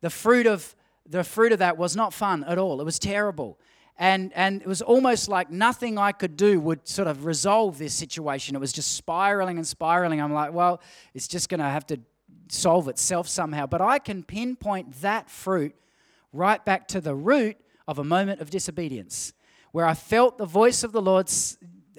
The 0.00 0.10
fruit 0.10 0.46
of 0.46 0.74
the 1.10 1.24
fruit 1.24 1.50
of 1.50 1.58
that 1.58 1.76
was 1.76 1.96
not 1.96 2.14
fun 2.14 2.44
at 2.44 2.56
all. 2.56 2.80
It 2.80 2.84
was 2.84 2.98
terrible. 2.98 3.58
And, 4.00 4.32
and 4.34 4.62
it 4.62 4.66
was 4.66 4.80
almost 4.80 5.28
like 5.28 5.50
nothing 5.50 5.98
I 5.98 6.12
could 6.12 6.34
do 6.34 6.58
would 6.58 6.88
sort 6.88 7.06
of 7.06 7.26
resolve 7.26 7.76
this 7.76 7.92
situation. 7.92 8.56
It 8.56 8.58
was 8.58 8.72
just 8.72 8.96
spiraling 8.96 9.58
and 9.58 9.66
spiraling. 9.66 10.22
I'm 10.22 10.32
like, 10.32 10.54
well, 10.54 10.80
it's 11.12 11.28
just 11.28 11.50
going 11.50 11.60
to 11.60 11.66
have 11.66 11.86
to 11.88 12.00
solve 12.48 12.88
itself 12.88 13.28
somehow. 13.28 13.66
But 13.66 13.82
I 13.82 13.98
can 13.98 14.22
pinpoint 14.22 15.02
that 15.02 15.28
fruit 15.28 15.76
right 16.32 16.64
back 16.64 16.88
to 16.88 17.02
the 17.02 17.14
root 17.14 17.58
of 17.86 17.98
a 17.98 18.04
moment 18.04 18.40
of 18.40 18.48
disobedience 18.48 19.34
where 19.72 19.84
I 19.84 19.92
felt 19.92 20.38
the 20.38 20.46
voice 20.46 20.82
of 20.82 20.92
the 20.92 21.02
Lord 21.02 21.30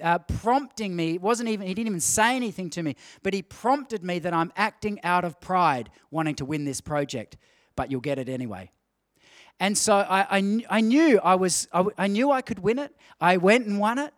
uh, 0.02 0.18
prompting 0.18 0.96
me. 0.96 1.14
It 1.14 1.22
wasn't 1.22 1.50
even, 1.50 1.68
he 1.68 1.72
didn't 1.72 1.86
even 1.86 2.00
say 2.00 2.34
anything 2.34 2.68
to 2.70 2.82
me, 2.82 2.96
but 3.22 3.32
he 3.32 3.42
prompted 3.42 4.02
me 4.02 4.18
that 4.18 4.34
I'm 4.34 4.52
acting 4.56 4.98
out 5.04 5.24
of 5.24 5.40
pride, 5.40 5.88
wanting 6.10 6.34
to 6.36 6.44
win 6.44 6.64
this 6.64 6.80
project, 6.80 7.36
but 7.76 7.92
you'll 7.92 8.00
get 8.00 8.18
it 8.18 8.28
anyway. 8.28 8.72
And 9.60 9.76
so 9.78 9.94
I, 9.94 10.38
I, 10.38 10.60
I 10.68 10.80
knew 10.80 11.20
I 11.20 11.34
was, 11.36 11.68
I, 11.72 11.84
I 11.96 12.06
knew 12.08 12.30
I 12.30 12.42
could 12.42 12.58
win 12.58 12.78
it. 12.78 12.94
I 13.20 13.36
went 13.36 13.66
and 13.66 13.78
won 13.78 13.98
it 13.98 14.12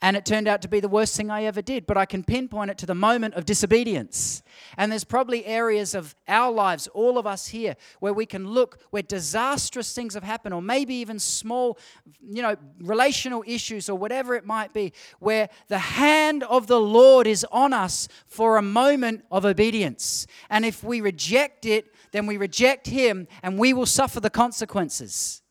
and 0.00 0.16
it 0.16 0.24
turned 0.24 0.46
out 0.46 0.62
to 0.62 0.68
be 0.68 0.78
the 0.78 0.88
worst 0.88 1.16
thing 1.16 1.28
I 1.28 1.44
ever 1.44 1.60
did. 1.60 1.84
But 1.84 1.96
I 1.96 2.06
can 2.06 2.22
pinpoint 2.22 2.70
it 2.70 2.78
to 2.78 2.86
the 2.86 2.94
moment 2.94 3.34
of 3.34 3.44
disobedience. 3.44 4.42
And 4.76 4.92
there's 4.92 5.04
probably 5.04 5.44
areas 5.44 5.94
of 5.94 6.14
our 6.28 6.52
lives, 6.52 6.86
all 6.88 7.18
of 7.18 7.26
us 7.26 7.48
here, 7.48 7.74
where 7.98 8.12
we 8.12 8.24
can 8.24 8.46
look 8.46 8.80
where 8.90 9.02
disastrous 9.02 9.92
things 9.92 10.14
have 10.14 10.22
happened, 10.22 10.54
or 10.54 10.62
maybe 10.62 10.94
even 10.94 11.18
small, 11.18 11.78
you 12.22 12.42
know, 12.42 12.54
relational 12.80 13.42
issues 13.46 13.88
or 13.88 13.98
whatever 13.98 14.36
it 14.36 14.46
might 14.46 14.72
be, 14.72 14.92
where 15.18 15.48
the 15.66 15.78
hand 15.78 16.44
of 16.44 16.68
the 16.68 16.80
Lord 16.80 17.26
is 17.26 17.44
on 17.50 17.72
us 17.72 18.06
for 18.28 18.56
a 18.56 18.62
moment 18.62 19.24
of 19.32 19.44
obedience. 19.44 20.28
And 20.48 20.64
if 20.64 20.84
we 20.84 21.00
reject 21.00 21.66
it, 21.66 21.92
then 22.12 22.26
we 22.26 22.36
reject 22.36 22.86
Him 22.86 23.28
and 23.42 23.58
we 23.58 23.72
will 23.72 23.86
suffer 23.86 24.20
the 24.20 24.30
consequences. 24.30 25.42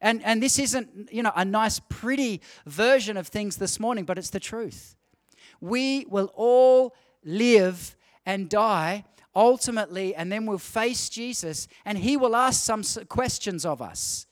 And, 0.00 0.22
and 0.24 0.42
this 0.42 0.58
isn't, 0.58 1.12
you 1.12 1.22
know, 1.22 1.32
a 1.36 1.44
nice, 1.44 1.80
pretty 1.88 2.40
version 2.66 3.16
of 3.16 3.28
things 3.28 3.56
this 3.56 3.78
morning, 3.78 4.04
but 4.04 4.18
it's 4.18 4.30
the 4.30 4.40
truth. 4.40 4.96
We 5.60 6.06
will 6.08 6.32
all 6.34 6.94
live 7.24 7.96
and 8.26 8.48
die 8.48 9.04
ultimately, 9.34 10.14
and 10.14 10.30
then 10.30 10.46
we'll 10.46 10.58
face 10.58 11.08
Jesus, 11.08 11.68
and 11.84 11.98
He 11.98 12.16
will 12.16 12.36
ask 12.36 12.62
some 12.62 12.82
questions 13.06 13.64
of 13.64 13.80
us. 13.80 14.26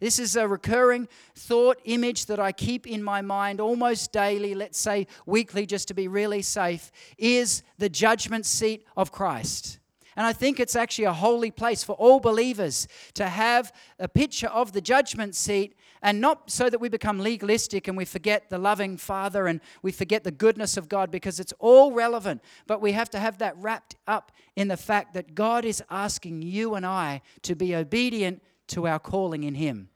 This 0.00 0.18
is 0.18 0.34
a 0.34 0.48
recurring 0.48 1.08
thought 1.34 1.78
image 1.84 2.26
that 2.26 2.40
I 2.40 2.52
keep 2.52 2.86
in 2.86 3.02
my 3.02 3.20
mind 3.20 3.60
almost 3.60 4.12
daily, 4.12 4.54
let's 4.54 4.78
say 4.78 5.06
weekly, 5.26 5.66
just 5.66 5.88
to 5.88 5.94
be 5.94 6.08
really 6.08 6.40
safe, 6.40 6.90
is 7.18 7.62
the 7.76 7.90
judgment 7.90 8.46
seat 8.46 8.86
of 8.96 9.12
Christ. 9.12 9.79
And 10.16 10.26
I 10.26 10.32
think 10.32 10.58
it's 10.58 10.76
actually 10.76 11.04
a 11.04 11.12
holy 11.12 11.50
place 11.50 11.84
for 11.84 11.92
all 11.92 12.20
believers 12.20 12.88
to 13.14 13.28
have 13.28 13.72
a 13.98 14.08
picture 14.08 14.48
of 14.48 14.72
the 14.72 14.80
judgment 14.80 15.34
seat 15.34 15.76
and 16.02 16.20
not 16.20 16.50
so 16.50 16.70
that 16.70 16.80
we 16.80 16.88
become 16.88 17.18
legalistic 17.18 17.86
and 17.86 17.96
we 17.96 18.04
forget 18.04 18.48
the 18.48 18.58
loving 18.58 18.96
Father 18.96 19.46
and 19.46 19.60
we 19.82 19.92
forget 19.92 20.24
the 20.24 20.30
goodness 20.30 20.76
of 20.76 20.88
God 20.88 21.10
because 21.10 21.38
it's 21.38 21.52
all 21.58 21.92
relevant. 21.92 22.42
But 22.66 22.80
we 22.80 22.92
have 22.92 23.10
to 23.10 23.18
have 23.18 23.38
that 23.38 23.56
wrapped 23.58 23.96
up 24.06 24.32
in 24.56 24.68
the 24.68 24.76
fact 24.76 25.14
that 25.14 25.34
God 25.34 25.64
is 25.64 25.82
asking 25.90 26.42
you 26.42 26.74
and 26.74 26.86
I 26.86 27.22
to 27.42 27.54
be 27.54 27.74
obedient 27.74 28.42
to 28.68 28.86
our 28.86 28.98
calling 28.98 29.44
in 29.44 29.54
Him. 29.54 29.90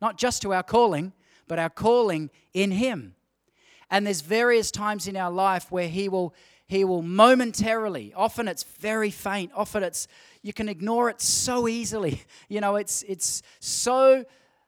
Not 0.00 0.18
just 0.18 0.42
to 0.42 0.52
our 0.52 0.62
calling, 0.62 1.12
but 1.46 1.58
our 1.58 1.70
calling 1.70 2.30
in 2.54 2.70
Him. 2.70 3.14
And 3.90 4.06
there's 4.06 4.20
various 4.20 4.70
times 4.70 5.06
in 5.06 5.16
our 5.16 5.30
life 5.30 5.70
where 5.70 5.88
He 5.88 6.08
will 6.08 6.34
he 6.66 6.84
will 6.84 7.02
momentarily, 7.02 8.12
often 8.14 8.48
it's 8.48 8.64
very 8.64 9.10
faint, 9.10 9.52
often 9.54 9.82
it's, 9.82 10.08
you 10.42 10.52
can 10.52 10.68
ignore 10.68 11.08
it 11.08 11.20
so 11.20 11.68
easily. 11.68 12.22
You 12.48 12.60
know, 12.60 12.76
it's, 12.76 13.02
it's 13.04 13.42
so 13.60 14.24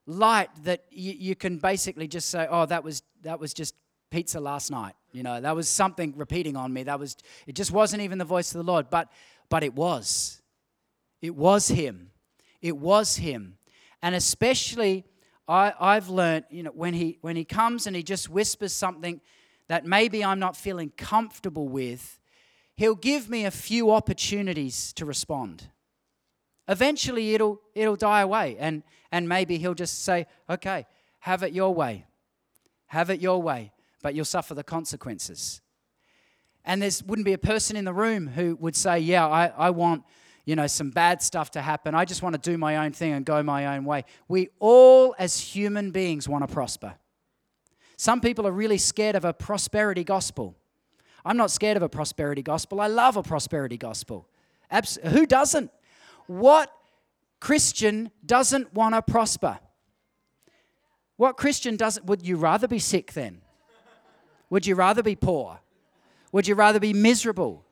light 0.07 0.50
that 0.64 0.85
you, 0.90 1.12
you 1.12 1.35
can 1.37 1.59
basically 1.59 2.09
just 2.09 2.28
say, 2.28 2.47
oh, 2.50 2.67
that 2.67 2.83
was, 2.83 3.02
that 3.23 3.38
was 3.38 3.55
just 3.55 3.75
pizza 4.11 4.40
last 4.40 4.71
night. 4.71 4.95
You 5.12 5.23
know, 5.23 5.40
that 5.40 5.55
was 5.55 5.69
something 5.69 6.14
repeating 6.17 6.57
on 6.57 6.73
me. 6.73 6.83
That 6.85 6.99
was, 6.99 7.17
it 7.47 7.55
just 7.55 7.71
wasn't 7.71 8.02
even 8.02 8.19
the 8.19 8.25
voice 8.25 8.55
of 8.55 8.59
the 8.59 8.71
Lord, 8.71 8.90
but, 8.90 9.11
but 9.49 9.62
it 9.62 9.75
was. 9.75 10.43
It 11.21 11.35
was 11.35 11.69
Him. 11.69 12.11
It 12.61 12.76
was 12.76 13.17
Him. 13.17 13.59
And 14.02 14.14
especially, 14.14 15.05
I, 15.47 15.73
I've 15.78 16.09
learned, 16.09 16.45
you 16.50 16.62
know, 16.62 16.71
when 16.71 16.95
he, 16.95 17.19
when 17.21 17.37
he 17.37 17.45
comes 17.45 17.87
and 17.87 17.95
he 17.95 18.02
just 18.02 18.28
whispers 18.28 18.73
something 18.73 19.21
that 19.68 19.87
maybe 19.87 20.25
I'm 20.25 20.38
not 20.38 20.56
feeling 20.56 20.92
comfortable 20.96 21.68
with, 21.68 22.18
He'll 22.76 22.94
give 22.94 23.28
me 23.28 23.44
a 23.44 23.50
few 23.50 23.90
opportunities 23.90 24.92
to 24.94 25.04
respond. 25.04 25.64
Eventually, 26.68 27.34
it'll, 27.34 27.60
it'll 27.75 27.96
die 27.96 28.20
away, 28.20 28.56
and, 28.58 28.82
and 29.10 29.28
maybe 29.28 29.58
He'll 29.58 29.75
just 29.75 30.04
say, 30.04 30.26
Okay, 30.48 30.87
have 31.20 31.42
it 31.42 31.52
your 31.52 31.75
way. 31.75 32.06
Have 32.87 33.10
it 33.10 33.20
your 33.20 33.42
way, 33.42 33.72
but 34.02 34.14
you'll 34.14 34.25
suffer 34.25 34.54
the 34.54 34.64
consequences. 34.64 35.60
And 36.64 36.82
there 36.82 36.90
wouldn't 37.06 37.26
be 37.26 37.32
a 37.32 37.38
person 37.38 37.76
in 37.76 37.84
the 37.84 37.92
room 37.92 38.28
who 38.28 38.56
would 38.60 38.76
say, 38.76 38.98
Yeah, 38.98 39.26
I, 39.26 39.52
I 39.56 39.70
want 39.70 40.04
you 40.48 40.56
know, 40.56 40.66
some 40.66 40.88
bad 40.88 41.20
stuff 41.20 41.50
to 41.50 41.60
happen. 41.60 41.94
I 41.94 42.06
just 42.06 42.22
want 42.22 42.34
to 42.34 42.50
do 42.50 42.56
my 42.56 42.78
own 42.78 42.92
thing 42.92 43.12
and 43.12 43.22
go 43.22 43.42
my 43.42 43.76
own 43.76 43.84
way. 43.84 44.06
We 44.28 44.48
all, 44.60 45.14
as 45.18 45.38
human 45.38 45.90
beings, 45.90 46.26
want 46.26 46.48
to 46.48 46.50
prosper. 46.50 46.94
Some 47.99 48.21
people 48.21 48.47
are 48.47 48.52
really 48.52 48.78
scared 48.78 49.17
of 49.17 49.25
a 49.25 49.33
prosperity 49.33 50.05
gospel. 50.05 50.55
I'm 51.25 51.37
not 51.37 51.50
scared 51.50 51.76
of 51.76 51.83
a 51.83 51.88
prosperity 51.88 52.43
gospel. 52.43 52.81
I 52.81 52.87
love 52.87 53.17
a 53.17 53.25
prosperity 53.25 53.76
gospel. 53.76 54.28
Abs- 54.71 55.00
who 55.02 55.26
doesn't? 55.26 55.73
What 56.28 56.73
Christian 57.40 58.12
doesn't 58.25 58.73
want 58.73 58.95
to 58.95 59.02
prosper? 59.02 59.59
What 61.17 61.37
Christian 61.37 61.76
doesn't? 61.76 62.07
Would 62.07 62.25
you 62.25 62.37
rather 62.37 62.69
be 62.69 62.78
sick 62.78 63.14
then? 63.14 63.40
Would 64.49 64.64
you 64.64 64.76
rather 64.76 65.02
be 65.02 65.17
poor? 65.17 65.59
Would 66.31 66.47
you 66.47 66.55
rather 66.55 66.78
be 66.78 66.93
miserable? 66.93 67.64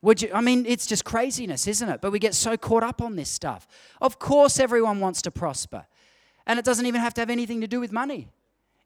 Would 0.00 0.22
you? 0.22 0.30
I 0.32 0.42
mean, 0.42 0.64
it's 0.64 0.86
just 0.86 1.04
craziness, 1.04 1.66
isn't 1.66 1.88
it? 1.88 2.00
But 2.00 2.12
we 2.12 2.20
get 2.20 2.36
so 2.36 2.56
caught 2.56 2.84
up 2.84 3.02
on 3.02 3.16
this 3.16 3.28
stuff. 3.28 3.66
Of 4.00 4.20
course, 4.20 4.60
everyone 4.60 5.00
wants 5.00 5.22
to 5.22 5.32
prosper. 5.32 5.86
And 6.46 6.56
it 6.60 6.64
doesn't 6.64 6.86
even 6.86 7.00
have 7.00 7.14
to 7.14 7.20
have 7.20 7.30
anything 7.30 7.60
to 7.62 7.66
do 7.66 7.80
with 7.80 7.90
money. 7.90 8.28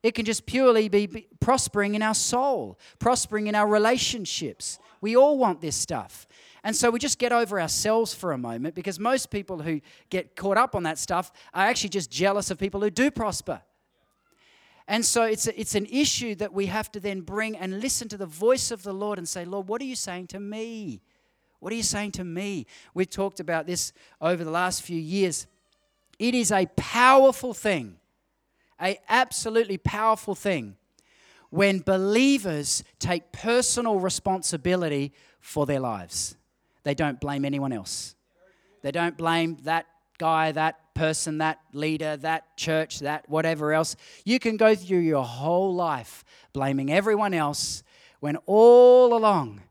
It 0.05 0.15
can 0.15 0.27
just 0.27 0.45
purely 0.45 0.91
be 0.91 1.07
prospering 1.41 1.95
in 1.95 2.03
our 2.03 2.15
soul, 2.15 2.79
prospering 2.99 3.47
in 3.47 3.55
our 3.55 3.67
relationships. 3.67 4.79
We 5.01 5.17
all 5.17 5.39
want 5.39 5.63
this 5.63 5.75
stuff. 5.75 6.27
And 6.63 6.77
so 6.77 6.91
we 6.91 6.99
just 6.99 7.19
get 7.19 7.33
over 7.33 7.59
ourselves 7.59 8.13
for 8.13 8.33
a 8.33 8.39
moment 8.39 8.75
because 8.75 9.01
most 9.01 9.31
people 9.31 9.63
who 9.63 9.81
get 10.11 10.37
caught 10.37 10.59
up 10.59 10.75
on 10.75 10.83
that 10.83 10.99
stuff 10.99 11.33
are 11.55 11.65
actually 11.65 11.89
just 11.89 12.11
jealous 12.11 12.51
of 12.51 12.59
people 12.59 12.83
who 12.83 12.91
do 12.91 13.11
prosper. 13.11 13.63
And 14.87 15.07
so 15.07 15.23
it's, 15.23 15.47
a, 15.47 15.59
it's 15.59 15.75
an 15.75 15.87
issue 15.87 16.35
that 16.35 16.53
we 16.53 16.67
have 16.67 16.93
to 16.93 17.01
then 17.01 17.23
bring 17.23 17.57
and 17.57 17.81
listen 17.81 18.07
to 18.09 18.19
the 18.19 18.27
voice 18.27 18.71
of 18.71 18.83
the 18.83 18.93
Lord 18.93 19.17
and 19.17 19.27
say, 19.27 19.47
Lord, 19.47 19.69
what 19.69 19.81
are 19.81 19.87
you 19.87 19.97
saying 19.97 20.27
to 20.29 20.39
me? 20.39 21.01
What 21.61 21.73
are 21.73 21.77
you 21.77 21.83
saying 21.83 22.13
to 22.13 22.25
me? 22.25 22.67
We've 22.93 23.09
talked 23.09 23.41
about 23.41 23.67
this 23.67 23.95
over 24.21 24.45
the 24.45 24.51
last 24.51 24.83
few 24.83 25.01
years. 25.01 25.47
It 26.19 26.35
is 26.35 26.53
a 26.53 26.67
powerful 26.77 27.55
thing 27.55 27.97
a 28.81 28.99
absolutely 29.09 29.79
powerful 29.79 30.35
thing 30.35 30.77
when 31.51 31.81
believers 31.81 32.83
take 32.99 33.31
personal 33.33 34.01
responsibility 34.01 35.13
for 35.41 35.67
their 35.67 35.81
lives. 35.81 36.37
They 36.83 36.95
don't 36.95 37.21
blame 37.21 37.45
anyone 37.45 37.73
else. 37.73 38.15
They 38.83 38.91
don't 38.91 39.17
blame 39.17 39.59
that 39.63 39.87
guy, 40.19 40.53
that 40.53 40.95
person, 40.95 41.39
that 41.39 41.59
leader, 41.73 42.17
that 42.19 42.57
church, 42.57 43.01
that 43.01 43.29
whatever 43.29 43.73
else. 43.73 43.97
You 44.25 44.39
can 44.39 44.57
go 44.57 44.75
through 44.75 44.99
your 44.99 45.25
whole 45.25 45.75
life 45.75 46.25
blaming 46.53 46.93
everyone 46.93 47.35
else 47.35 47.83
when 48.21 48.37
all 48.47 49.17
along 49.17 49.63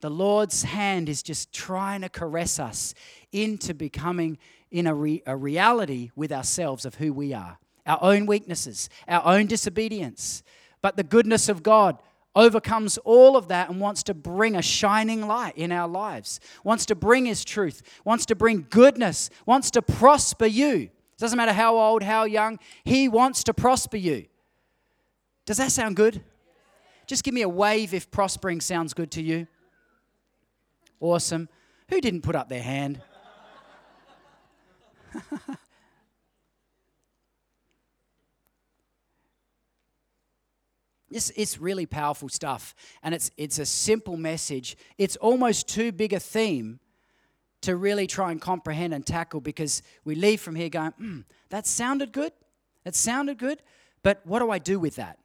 the 0.00 0.10
Lord's 0.10 0.62
hand 0.62 1.08
is 1.08 1.22
just 1.22 1.52
trying 1.52 2.00
to 2.00 2.08
caress 2.08 2.58
us 2.58 2.94
into 3.32 3.74
becoming 3.74 4.38
in 4.70 4.86
a, 4.86 4.94
re- 4.94 5.22
a 5.26 5.36
reality 5.36 6.10
with 6.16 6.32
ourselves 6.32 6.84
of 6.84 6.94
who 6.96 7.12
we 7.12 7.34
are 7.34 7.58
our 7.90 7.98
own 8.00 8.24
weaknesses, 8.26 8.88
our 9.08 9.24
own 9.24 9.46
disobedience. 9.46 10.44
But 10.80 10.96
the 10.96 11.02
goodness 11.02 11.48
of 11.48 11.62
God 11.62 11.98
overcomes 12.36 12.98
all 12.98 13.36
of 13.36 13.48
that 13.48 13.68
and 13.68 13.80
wants 13.80 14.04
to 14.04 14.14
bring 14.14 14.54
a 14.54 14.62
shining 14.62 15.26
light 15.26 15.56
in 15.56 15.72
our 15.72 15.88
lives, 15.88 16.38
wants 16.62 16.86
to 16.86 16.94
bring 16.94 17.26
His 17.26 17.44
truth, 17.44 17.82
wants 18.04 18.24
to 18.26 18.36
bring 18.36 18.66
goodness, 18.70 19.28
wants 19.44 19.72
to 19.72 19.82
prosper 19.82 20.46
you. 20.46 20.74
It 20.74 21.18
doesn't 21.18 21.36
matter 21.36 21.52
how 21.52 21.76
old, 21.76 22.04
how 22.04 22.24
young, 22.24 22.60
He 22.84 23.08
wants 23.08 23.42
to 23.44 23.54
prosper 23.54 23.96
you. 23.96 24.26
Does 25.44 25.56
that 25.56 25.72
sound 25.72 25.96
good? 25.96 26.22
Just 27.06 27.24
give 27.24 27.34
me 27.34 27.42
a 27.42 27.48
wave 27.48 27.92
if 27.92 28.08
prospering 28.12 28.60
sounds 28.60 28.94
good 28.94 29.10
to 29.12 29.22
you. 29.22 29.48
Awesome. 31.00 31.48
Who 31.88 32.00
didn't 32.00 32.22
put 32.22 32.36
up 32.36 32.48
their 32.48 32.62
hand? 32.62 33.02
It's, 41.10 41.30
it's 41.30 41.58
really 41.58 41.86
powerful 41.86 42.28
stuff. 42.28 42.74
And 43.02 43.14
it's, 43.14 43.30
it's 43.36 43.58
a 43.58 43.66
simple 43.66 44.16
message. 44.16 44.76
It's 44.98 45.16
almost 45.16 45.68
too 45.68 45.92
big 45.92 46.12
a 46.12 46.20
theme 46.20 46.80
to 47.62 47.76
really 47.76 48.06
try 48.06 48.30
and 48.30 48.40
comprehend 48.40 48.94
and 48.94 49.04
tackle 49.06 49.40
because 49.40 49.82
we 50.04 50.14
leave 50.14 50.40
from 50.40 50.54
here 50.54 50.68
going, 50.68 50.92
mm, 51.00 51.24
that 51.50 51.66
sounded 51.66 52.12
good. 52.12 52.32
That 52.84 52.94
sounded 52.94 53.38
good. 53.38 53.62
But 54.02 54.20
what 54.24 54.38
do 54.38 54.50
I 54.50 54.58
do 54.58 54.78
with 54.78 54.96
that? 54.96 55.18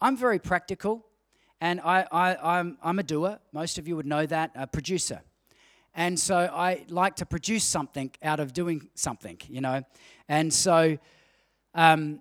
I'm 0.00 0.16
very 0.16 0.38
practical 0.38 1.04
and 1.60 1.80
I, 1.80 2.06
I, 2.12 2.58
I'm, 2.58 2.78
I'm 2.82 2.98
a 2.98 3.02
doer. 3.02 3.38
Most 3.52 3.78
of 3.78 3.88
you 3.88 3.96
would 3.96 4.06
know 4.06 4.26
that, 4.26 4.52
a 4.54 4.66
producer. 4.66 5.22
And 5.94 6.18
so 6.18 6.36
I 6.36 6.84
like 6.88 7.16
to 7.16 7.26
produce 7.26 7.64
something 7.64 8.10
out 8.22 8.40
of 8.40 8.52
doing 8.52 8.88
something, 8.94 9.38
you 9.48 9.60
know. 9.60 9.82
And 10.28 10.52
so 10.52 10.98
um, 11.74 12.20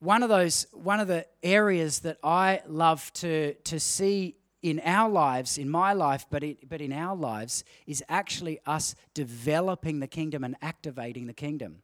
one 0.00 0.22
of 0.22 0.28
those, 0.28 0.66
one 0.72 1.00
of 1.00 1.08
the 1.08 1.26
areas 1.42 2.00
that 2.00 2.18
I 2.22 2.60
love 2.66 3.12
to, 3.14 3.54
to 3.54 3.80
see 3.80 4.36
in 4.62 4.80
our 4.84 5.08
lives, 5.08 5.58
in 5.58 5.70
my 5.70 5.92
life, 5.92 6.26
but, 6.30 6.42
it, 6.42 6.68
but 6.68 6.80
in 6.80 6.92
our 6.92 7.16
lives, 7.16 7.64
is 7.86 8.02
actually 8.08 8.58
us 8.66 8.94
developing 9.14 10.00
the 10.00 10.06
kingdom 10.06 10.44
and 10.44 10.56
activating 10.60 11.26
the 11.26 11.32
kingdom. 11.32 11.82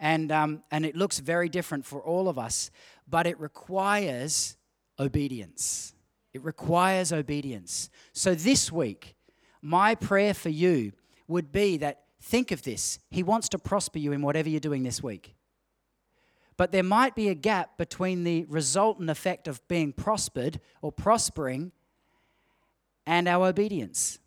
And, 0.00 0.32
um, 0.32 0.62
and 0.70 0.84
it 0.84 0.96
looks 0.96 1.18
very 1.20 1.48
different 1.48 1.84
for 1.84 2.02
all 2.02 2.28
of 2.28 2.38
us, 2.38 2.70
but 3.08 3.26
it 3.26 3.38
requires 3.38 4.56
obedience. 4.98 5.94
It 6.32 6.42
requires 6.42 7.12
obedience. 7.12 7.90
So 8.12 8.34
this 8.34 8.72
week, 8.72 9.14
my 9.62 9.94
prayer 9.94 10.34
for 10.34 10.48
you 10.48 10.92
would 11.28 11.52
be 11.52 11.76
that 11.78 12.02
think 12.20 12.50
of 12.50 12.62
this. 12.62 12.98
He 13.10 13.22
wants 13.22 13.48
to 13.50 13.58
prosper 13.58 13.98
you 13.98 14.12
in 14.12 14.22
whatever 14.22 14.48
you're 14.48 14.60
doing 14.60 14.82
this 14.82 15.02
week. 15.02 15.33
But 16.56 16.72
there 16.72 16.82
might 16.82 17.14
be 17.14 17.28
a 17.28 17.34
gap 17.34 17.76
between 17.76 18.24
the 18.24 18.46
resultant 18.48 19.10
effect 19.10 19.48
of 19.48 19.66
being 19.68 19.92
prospered 19.92 20.60
or 20.82 20.92
prospering 20.92 21.72
and 23.06 23.28
our 23.28 23.48
obedience. 23.48 24.18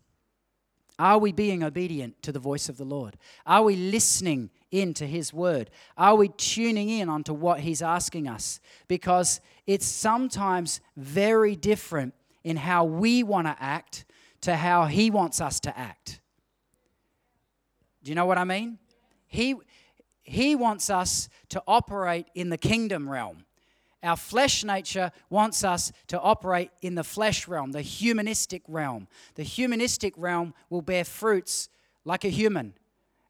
Are 1.00 1.19
we 1.19 1.31
being 1.31 1.63
obedient 1.63 2.22
to 2.24 2.31
the 2.31 2.39
voice 2.39 2.69
of 2.69 2.77
the 2.77 2.84
Lord? 2.84 3.17
Are 3.46 3.63
we 3.63 3.75
listening 3.75 4.50
into 4.72 5.05
His 5.05 5.31
word? 5.31 5.69
Are 5.98 6.15
we 6.15 6.29
tuning 6.29 6.89
in 6.89 7.07
onto 7.07 7.34
what 7.34 7.60
He's 7.60 7.81
asking 7.81 8.27
us? 8.27 8.60
Because 8.88 9.39
it's 9.65 9.86
sometimes 9.86 10.81
very 10.96 11.55
different 11.55 12.13
in 12.43 12.57
how 12.57 12.84
we 12.84 13.24
want 13.24 13.48
to 13.48 13.55
act 13.60 14.05
to 14.41 14.55
how 14.55 14.86
He 14.86 15.12
wants 15.12 15.39
us 15.39 15.60
to 15.62 15.77
act. 15.77 16.19
Do 18.03 18.10
you 18.10 18.15
know 18.15 18.25
what 18.25 18.38
I 18.38 18.43
mean? 18.43 18.79
He, 19.27 19.55
he 20.27 20.55
wants 20.55 20.89
us 20.89 21.29
to 21.50 21.63
operate 21.67 22.27
in 22.36 22.50
the 22.50 22.57
kingdom 22.57 23.10
realm. 23.10 23.46
Our 24.03 24.17
flesh 24.17 24.63
nature 24.63 25.12
wants 25.29 25.63
us 25.63 25.91
to 26.07 26.19
operate 26.19 26.69
in 26.81 26.96
the 26.96 27.03
flesh 27.03 27.48
realm, 27.48 27.72
the 27.72 27.81
humanistic 27.81 28.62
realm. 28.67 29.07
The 29.36 29.43
humanistic 29.43 30.13
realm 30.17 30.53
will 30.69 30.81
bear 30.81 31.05
fruits 31.05 31.69
like 32.03 32.25
a 32.25 32.29
human, 32.29 32.74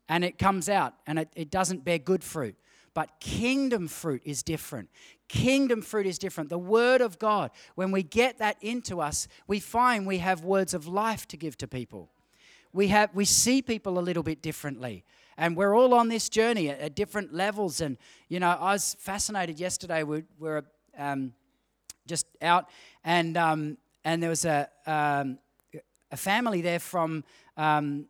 and 0.10 0.26
it 0.26 0.40
comes 0.40 0.70
out 0.70 0.96
and 1.06 1.20
it, 1.20 1.30
it 1.36 1.52
doesn't 1.52 1.86
bear 1.86 2.00
good 2.00 2.24
fruit. 2.24 2.56
But 2.96 3.20
kingdom 3.20 3.88
fruit 3.88 4.24
is 4.26 4.42
different. 4.42 4.90
Kingdom 5.28 5.84
fruit 5.84 6.08
is 6.08 6.18
different. 6.18 6.50
The 6.50 6.58
Word 6.58 7.02
of 7.02 7.20
God, 7.20 7.52
when 7.76 7.92
we 7.92 8.02
get 8.02 8.40
that 8.40 8.58
into 8.60 9.00
us, 9.02 9.28
we 9.46 9.60
find 9.60 10.08
we 10.08 10.18
have 10.18 10.44
words 10.44 10.74
of 10.74 10.88
life 10.88 11.28
to 11.28 11.38
give 11.38 11.60
to 11.60 11.68
people. 11.68 12.10
We, 12.74 12.88
have, 12.88 13.12
we 13.14 13.26
see 13.26 13.62
people 13.62 14.00
a 14.00 14.02
little 14.02 14.24
bit 14.24 14.42
differently. 14.42 15.04
And 15.38 15.56
we're 15.56 15.76
all 15.76 15.94
on 15.94 16.10
this 16.10 16.30
journey 16.30 16.70
at, 16.70 16.80
at 16.80 16.96
different 16.96 17.34
levels. 17.34 17.82
And, 17.82 17.98
you 18.28 18.40
know, 18.40 18.50
I 18.50 18.74
was 18.74 18.96
fascinated 19.00 19.60
yesterday. 19.60 20.04
We 20.04 20.24
were 20.40 20.66
um, 20.98 21.34
just 22.08 22.26
out, 22.42 22.70
and, 23.04 23.38
um, 23.38 23.78
and 24.04 24.22
there 24.24 24.30
was 24.30 24.46
a, 24.46 24.70
um, 24.86 25.38
a 26.12 26.18
family 26.18 26.62
there 26.62 26.80
from 26.80 27.24
um, 27.58 28.08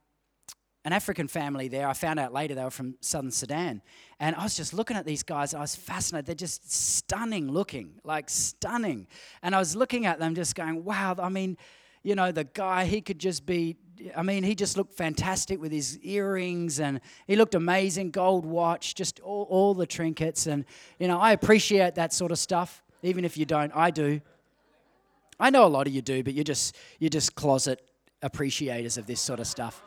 an 0.86 0.94
African 0.94 1.28
family 1.28 1.68
there. 1.68 1.88
I 1.88 1.94
found 1.94 2.18
out 2.18 2.32
later 2.32 2.56
they 2.56 2.64
were 2.64 2.70
from 2.70 2.96
southern 3.02 3.32
Sudan. 3.32 3.82
And 4.20 4.36
I 4.36 4.44
was 4.44 4.56
just 4.56 4.74
looking 4.74 4.96
at 4.96 5.06
these 5.06 5.24
guys. 5.24 5.54
I 5.54 5.60
was 5.60 5.76
fascinated. 5.76 6.28
They're 6.28 6.36
just 6.36 6.72
stunning 6.72 7.52
looking, 7.52 8.00
like 8.04 8.30
stunning. 8.30 9.08
And 9.44 9.54
I 9.54 9.60
was 9.60 9.76
looking 9.76 10.06
at 10.06 10.20
them 10.20 10.34
just 10.34 10.56
going, 10.56 10.86
wow, 10.86 11.16
I 11.20 11.30
mean, 11.30 11.58
you 12.04 12.16
know, 12.16 12.32
the 12.32 12.46
guy, 12.46 12.86
he 12.86 13.02
could 13.02 13.20
just 13.20 13.46
be 13.46 13.76
I 14.16 14.24
mean, 14.24 14.44
he 14.44 14.56
just 14.56 14.78
looked 14.78 14.94
fantastic 14.94 15.60
with 15.60 15.72
his 15.72 16.00
earrings 16.00 16.80
and 16.80 17.02
he 17.26 17.36
looked 17.36 17.56
amazing, 17.56 18.12
gold 18.12 18.46
watch, 18.46 18.96
just 18.96 19.20
all, 19.20 19.48
all 19.50 19.74
the 19.74 19.86
trinkets. 19.86 20.48
And, 20.48 20.66
you 21.00 21.08
know, 21.08 21.20
I 21.20 21.32
appreciate 21.32 21.96
that 21.96 22.14
sort 22.14 22.32
of 22.32 22.40
stuff, 22.40 22.84
even 23.04 23.26
if 23.26 23.38
you 23.38 23.46
don't. 23.46 23.72
I 23.76 23.92
do. 23.92 24.22
I 25.40 25.50
know 25.50 25.66
a 25.66 25.68
lot 25.68 25.88
of 25.88 25.94
you 25.94 26.02
do, 26.02 26.24
but 26.24 26.34
you're 26.34 26.44
just, 26.44 26.76
you're 27.00 27.10
just 27.10 27.36
closet 27.36 27.82
appreciators 28.22 28.98
of 28.98 29.06
this 29.06 29.22
sort 29.22 29.40
of 29.40 29.48
stuff. 29.48 29.84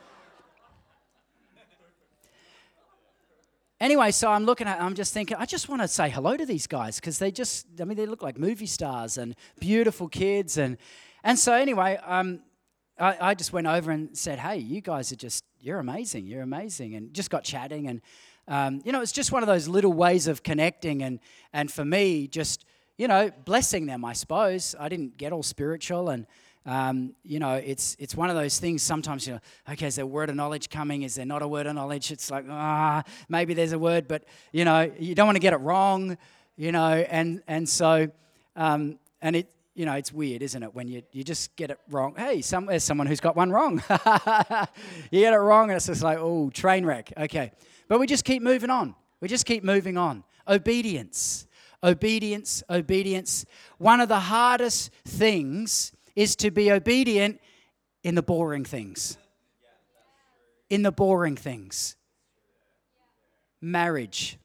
Anyway, 3.81 4.11
so 4.11 4.31
I'm 4.31 4.45
looking 4.45 4.69
at, 4.69 4.81
I'm 4.81 4.95
just 4.95 5.15
thinking, 5.15 5.39
I 5.39 5.47
just 5.47 5.71
want 5.71 5.81
to 5.81 5.89
say 5.89 6.11
hello 6.11 6.37
to 6.37 6.45
these 6.45 6.67
guys 6.67 6.97
because 6.97 7.19
they 7.19 7.31
just, 7.31 7.67
I 7.81 7.85
mean, 7.85 7.97
they 7.97 8.05
look 8.05 8.23
like 8.23 8.39
movie 8.39 8.67
stars 8.67 9.17
and 9.17 9.35
beautiful 9.59 10.07
kids. 10.07 10.59
And, 10.59 10.77
and 11.25 11.39
so, 11.39 11.55
anyway, 11.55 11.99
um, 12.05 12.41
I, 13.01 13.17
I 13.21 13.35
just 13.35 13.53
went 13.53 13.67
over 13.67 13.91
and 13.91 14.17
said, 14.17 14.39
hey, 14.39 14.59
you 14.59 14.81
guys 14.81 15.11
are 15.11 15.17
just, 15.17 15.45
you're 15.61 15.79
amazing, 15.79 16.27
you're 16.27 16.43
amazing. 16.43 16.95
And 16.95 17.15
just 17.15 17.31
got 17.31 17.45
chatting. 17.45 17.89
And, 17.89 18.01
um, 18.47 18.83
you 18.85 18.93
know, 18.93 19.01
it's 19.01 19.13
just 19.13 19.33
one 19.33 19.43
of 19.43 19.47
those 19.47 19.69
little 19.69 19.93
ways 19.93 20.27
of 20.27 20.43
connecting. 20.43 21.03
And, 21.03 21.19
and 21.53 21.73
for 21.73 21.85
me, 21.85 22.29
just, 22.29 22.67
you 22.99 23.09
know, 23.09 23.31
blessing 23.45 23.87
them, 23.87 24.05
I 24.05 24.13
suppose. 24.13 24.75
I 24.79 24.89
didn't 24.89 25.17
get 25.17 25.33
all 25.33 25.43
spiritual. 25.43 26.11
And, 26.11 26.27
um, 26.67 27.15
you 27.25 27.39
know, 27.39 27.55
it's, 27.55 27.97
it's 27.99 28.15
one 28.15 28.29
of 28.29 28.37
those 28.37 28.59
things 28.59 28.83
sometimes, 28.83 29.27
you 29.27 29.35
know, 29.35 29.41
okay, 29.71 29.87
is 29.87 29.97
there 29.97 30.05
a 30.05 30.07
word 30.07 30.29
of 30.29 30.37
knowledge 30.37 30.69
coming? 30.69 31.03
Is 31.03 31.15
there 31.15 31.25
not 31.25 31.41
a 31.41 31.49
word 31.49 31.67
of 31.67 31.75
knowledge? 31.75 32.13
It's 32.13 32.31
like, 32.31 32.45
ah, 32.51 33.03
maybe 33.31 33.55
there's 33.55 33.73
a 33.73 33.79
word, 33.79 34.07
but, 34.07 34.25
you 34.53 34.67
know, 34.67 34.93
you 34.99 35.15
don't 35.15 35.27
want 35.27 35.37
to 35.37 35.41
get 35.41 35.55
it 35.55 35.61
wrong, 35.61 36.19
you 36.57 36.71
know. 36.71 36.93
And, 36.93 37.43
and 37.49 37.67
so, 37.67 38.11
um, 38.57 38.99
and 39.23 39.37
it, 39.37 39.51
you 39.81 39.87
know, 39.87 39.95
it's 39.95 40.13
weird, 40.13 40.43
isn't 40.43 40.63
it, 40.63 40.75
when 40.75 40.89
you, 40.89 41.03
you 41.11 41.25
just 41.25 41.57
get 41.57 41.71
it 41.71 41.79
wrong. 41.89 42.15
Hey, 42.15 42.43
some, 42.43 42.67
there's 42.67 42.85
someone 42.85 43.07
who's 43.07 43.19
got 43.19 43.35
one 43.35 43.51
wrong. 43.51 43.83
you 45.11 45.21
get 45.21 45.33
it 45.33 45.39
wrong, 45.39 45.71
and 45.71 45.77
it's 45.79 45.87
just 45.87 46.03
like, 46.03 46.19
oh, 46.21 46.51
train 46.51 46.85
wreck. 46.85 47.11
Okay. 47.17 47.51
But 47.89 47.99
we 47.99 48.07
just 48.07 48.27
keep 48.27 48.43
moving 48.43 48.69
on. 48.69 48.95
We 49.23 49.29
just 49.29 49.47
keep 49.47 49.65
moving 49.65 49.97
on. 49.97 50.23
Obedience, 50.47 51.47
obedience, 51.83 52.63
obedience. 52.69 53.47
One 53.79 54.03
of 54.03 54.11
the 54.11 54.21
hardest 54.21 54.91
things 55.07 55.93
is 56.15 56.37
to 56.37 56.51
be 56.51 56.71
obedient 56.71 57.41
in 58.03 58.17
the 58.17 58.23
boring 58.23 58.67
things. 58.67 59.17
In 60.69 60.83
the 60.83 60.93
boring 60.93 61.37
things. 61.37 61.97
Marriage. 63.63 64.37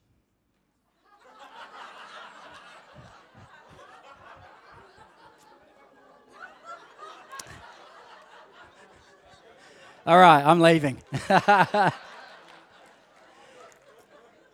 All 10.08 10.20
right, 10.20 10.46
I'm 10.46 10.60
leaving. 10.60 11.02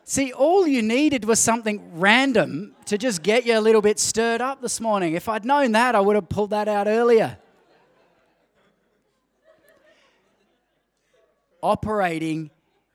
See, 0.05 0.31
all 0.31 0.65
you 0.65 0.81
needed 0.81 1.25
was 1.25 1.41
something 1.41 1.99
random 1.99 2.73
to 2.85 2.97
just 2.97 3.21
get 3.21 3.45
you 3.45 3.57
a 3.57 3.59
little 3.59 3.81
bit 3.81 3.99
stirred 3.99 4.39
up 4.39 4.61
this 4.61 4.79
morning. 4.79 5.13
If 5.13 5.27
I'd 5.27 5.43
known 5.43 5.73
that, 5.73 5.93
I 5.93 5.99
would 5.99 6.15
have 6.15 6.29
pulled 6.29 6.51
that 6.51 6.69
out 6.69 6.87
earlier. 6.87 7.37
Operating 11.61 12.49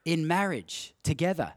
in 0.06 0.26
marriage 0.26 0.94
together, 1.02 1.52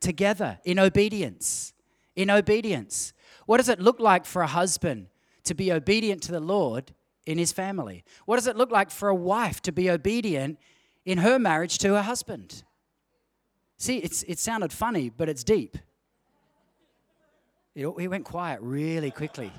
together 0.00 0.58
in 0.64 0.80
obedience. 0.80 1.72
In 2.16 2.30
obedience. 2.30 3.12
What 3.46 3.58
does 3.58 3.68
it 3.68 3.78
look 3.78 4.00
like 4.00 4.26
for 4.26 4.42
a 4.42 4.48
husband 4.48 5.06
to 5.44 5.54
be 5.54 5.70
obedient 5.70 6.20
to 6.24 6.32
the 6.32 6.40
Lord 6.40 6.94
in 7.26 7.38
his 7.38 7.52
family? 7.52 8.04
What 8.26 8.36
does 8.36 8.46
it 8.46 8.56
look 8.56 8.70
like 8.70 8.90
for 8.90 9.08
a 9.08 9.14
wife 9.14 9.60
to 9.62 9.72
be 9.72 9.90
obedient 9.90 10.58
in 11.04 11.18
her 11.18 11.38
marriage 11.38 11.78
to 11.78 11.94
her 11.94 12.02
husband? 12.02 12.62
See, 13.76 13.98
it's, 13.98 14.22
it 14.24 14.38
sounded 14.38 14.72
funny, 14.72 15.08
but 15.08 15.28
it's 15.28 15.44
deep. 15.44 15.78
It, 17.74 17.86
it 17.86 18.08
went 18.08 18.24
quiet 18.24 18.60
really 18.60 19.10
quickly. 19.10 19.52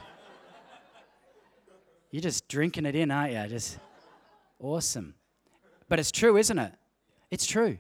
You're 2.12 2.22
just 2.22 2.48
drinking 2.48 2.86
it 2.86 2.96
in, 2.96 3.10
aren't 3.10 3.34
you? 3.34 3.48
Just 3.48 3.80
awesome. 4.60 5.16
But 5.88 6.00
it's 6.00 6.12
true, 6.12 6.38
isn't 6.38 6.60
it? 6.60 6.74
It's 7.32 7.46
true. 7.46 7.78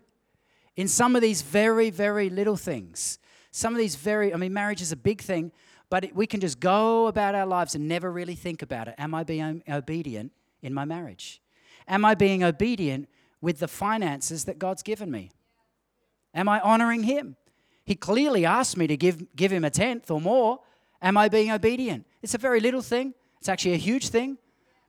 In 0.78 0.88
some 0.88 1.16
of 1.16 1.22
these 1.22 1.42
very, 1.42 1.90
very 1.90 2.30
little 2.30 2.56
things, 2.56 3.20
some 3.52 3.74
of 3.74 3.78
these 3.78 3.96
very, 3.96 4.34
I 4.34 4.38
mean, 4.38 4.54
marriage 4.54 4.82
is 4.82 4.94
a 4.94 4.96
big 4.96 5.22
thing, 5.22 5.52
but 5.92 6.10
we 6.16 6.26
can 6.26 6.40
just 6.40 6.62
go 6.62 7.08
about 7.08 7.36
our 7.36 7.46
lives 7.46 7.76
and 7.76 7.86
never 7.86 8.10
really 8.10 8.34
think 8.34 8.62
about 8.62 8.88
it. 8.88 8.96
Am 8.98 9.14
I 9.14 9.26
being 9.26 9.62
obedient 9.70 10.32
in 10.62 10.74
my 10.74 10.86
marriage? 10.86 11.42
Am 11.86 12.06
I 12.06 12.16
being 12.16 12.44
obedient 12.44 13.10
with 13.42 13.60
the 13.60 13.68
finances 13.68 14.46
that 14.46 14.58
God's 14.58 14.84
given 14.84 15.12
me? 15.12 15.32
Am 16.34 16.48
I 16.48 16.62
honoring 16.62 17.04
Him? 17.04 17.36
He 17.84 17.96
clearly 17.96 18.46
asked 18.46 18.78
me 18.78 18.88
to 18.88 18.96
give, 18.96 19.36
give 19.36 19.52
Him 19.52 19.66
a 19.66 19.70
tenth 19.70 20.10
or 20.10 20.22
more. 20.22 20.62
Am 21.02 21.18
I 21.18 21.28
being 21.28 21.52
obedient? 21.52 22.08
It's 22.22 22.36
a 22.36 22.38
very 22.38 22.62
little 22.62 22.82
thing, 22.82 23.14
it's 23.38 23.50
actually 23.50 23.74
a 23.74 23.78
huge 23.78 24.08
thing. 24.08 24.38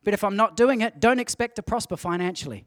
But 0.05 0.13
if 0.13 0.23
I'm 0.23 0.37
not 0.37 0.55
doing 0.55 0.81
it, 0.81 1.01
don't 1.01 1.19
expect 1.19 1.57
to 1.57 1.63
prosper 1.63 1.97
financially. 1.97 2.65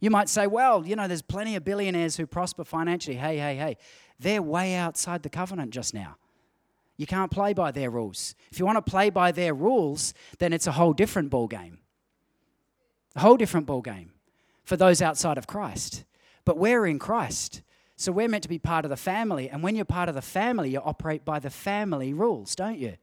You 0.00 0.10
might 0.10 0.28
say, 0.28 0.46
well, 0.46 0.86
you 0.86 0.96
know, 0.96 1.08
there's 1.08 1.22
plenty 1.22 1.56
of 1.56 1.64
billionaires 1.64 2.16
who 2.16 2.26
prosper 2.26 2.64
financially. 2.64 3.16
Hey, 3.16 3.38
hey, 3.38 3.56
hey. 3.56 3.78
They're 4.18 4.42
way 4.42 4.74
outside 4.74 5.22
the 5.22 5.30
covenant 5.30 5.70
just 5.70 5.94
now. 5.94 6.16
You 6.96 7.06
can't 7.06 7.30
play 7.30 7.52
by 7.52 7.70
their 7.72 7.90
rules. 7.90 8.34
If 8.52 8.58
you 8.58 8.66
want 8.66 8.84
to 8.84 8.90
play 8.90 9.10
by 9.10 9.32
their 9.32 9.54
rules, 9.54 10.14
then 10.38 10.52
it's 10.52 10.66
a 10.66 10.72
whole 10.72 10.92
different 10.92 11.30
ball 11.30 11.48
game. 11.48 11.78
A 13.16 13.20
whole 13.20 13.36
different 13.36 13.66
ball 13.66 13.82
game 13.82 14.12
for 14.64 14.76
those 14.76 15.02
outside 15.02 15.38
of 15.38 15.46
Christ. 15.46 16.04
But 16.44 16.58
we're 16.58 16.86
in 16.86 16.98
Christ. 16.98 17.62
So 17.96 18.12
we're 18.12 18.28
meant 18.28 18.42
to 18.42 18.48
be 18.48 18.58
part 18.58 18.84
of 18.84 18.90
the 18.90 18.96
family. 18.96 19.48
And 19.48 19.62
when 19.62 19.76
you're 19.76 19.84
part 19.84 20.08
of 20.08 20.14
the 20.14 20.22
family, 20.22 20.70
you 20.70 20.80
operate 20.80 21.24
by 21.24 21.38
the 21.38 21.50
family 21.50 22.12
rules, 22.12 22.54
don't 22.54 22.78
you? 22.78 22.94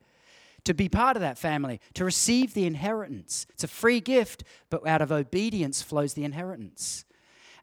To 0.65 0.73
be 0.73 0.89
part 0.89 1.17
of 1.17 1.21
that 1.21 1.37
family, 1.37 1.81
to 1.95 2.05
receive 2.05 2.53
the 2.53 2.65
inheritance. 2.65 3.47
It's 3.49 3.63
a 3.63 3.67
free 3.67 3.99
gift, 3.99 4.43
but 4.69 4.85
out 4.85 5.01
of 5.01 5.11
obedience 5.11 5.81
flows 5.81 6.13
the 6.13 6.23
inheritance. 6.23 7.03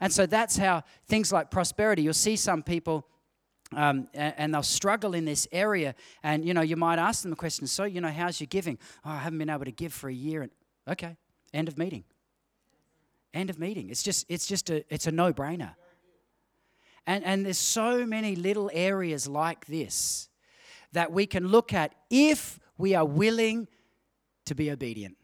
And 0.01 0.13
so 0.13 0.27
that's 0.27 0.57
how 0.57 0.83
things 1.07 1.33
like 1.33 1.51
prosperity, 1.51 2.03
you'll 2.03 2.15
see 2.15 2.37
some 2.37 2.63
people 2.63 3.07
um, 3.75 4.09
and, 4.15 4.55
they'll 4.55 4.63
struggle 4.63 5.15
in 5.15 5.25
this 5.25 5.47
area. 5.53 5.95
And 6.23 6.45
you 6.45 6.55
know, 6.55 6.63
you 6.63 6.77
might 6.77 6.99
ask 6.99 7.23
them 7.23 7.33
a 7.33 7.37
question. 7.37 7.67
So, 7.67 7.85
you 7.85 8.01
know, 8.01 8.11
how's 8.11 8.41
your 8.41 8.47
giving? 8.47 8.79
Oh, 9.05 9.11
I 9.11 9.19
haven't 9.19 9.39
been 9.39 9.51
able 9.51 9.65
to 9.65 9.73
give 9.73 9.93
for 9.93 10.09
a 10.09 10.15
year. 10.15 10.43
And 10.43 10.51
okay, 10.89 11.17
end 11.53 11.69
of 11.69 11.77
meeting. 11.77 12.05
End 13.35 13.51
of 13.51 13.59
meeting. 13.59 13.91
It's 13.91 14.03
just, 14.03 14.25
it's 14.29 14.47
just 14.47 14.71
a, 14.71 14.85
it's 14.93 15.07
a 15.07 15.13
no-brainer. 15.13 15.75
And 17.07 17.25
and 17.25 17.47
there's 17.47 17.59
so 17.59 18.05
many 18.05 18.37
little 18.37 18.71
areas 18.75 19.27
like 19.27 19.67
this 19.67 20.29
that 20.93 21.11
we 21.11 21.27
can 21.27 21.49
look 21.49 21.73
at 21.73 21.95
if 22.11 22.59
we 22.77 22.95
are 22.95 23.05
willing 23.05 23.67
to 24.45 24.55
be 24.55 24.71
obedient. 24.71 25.17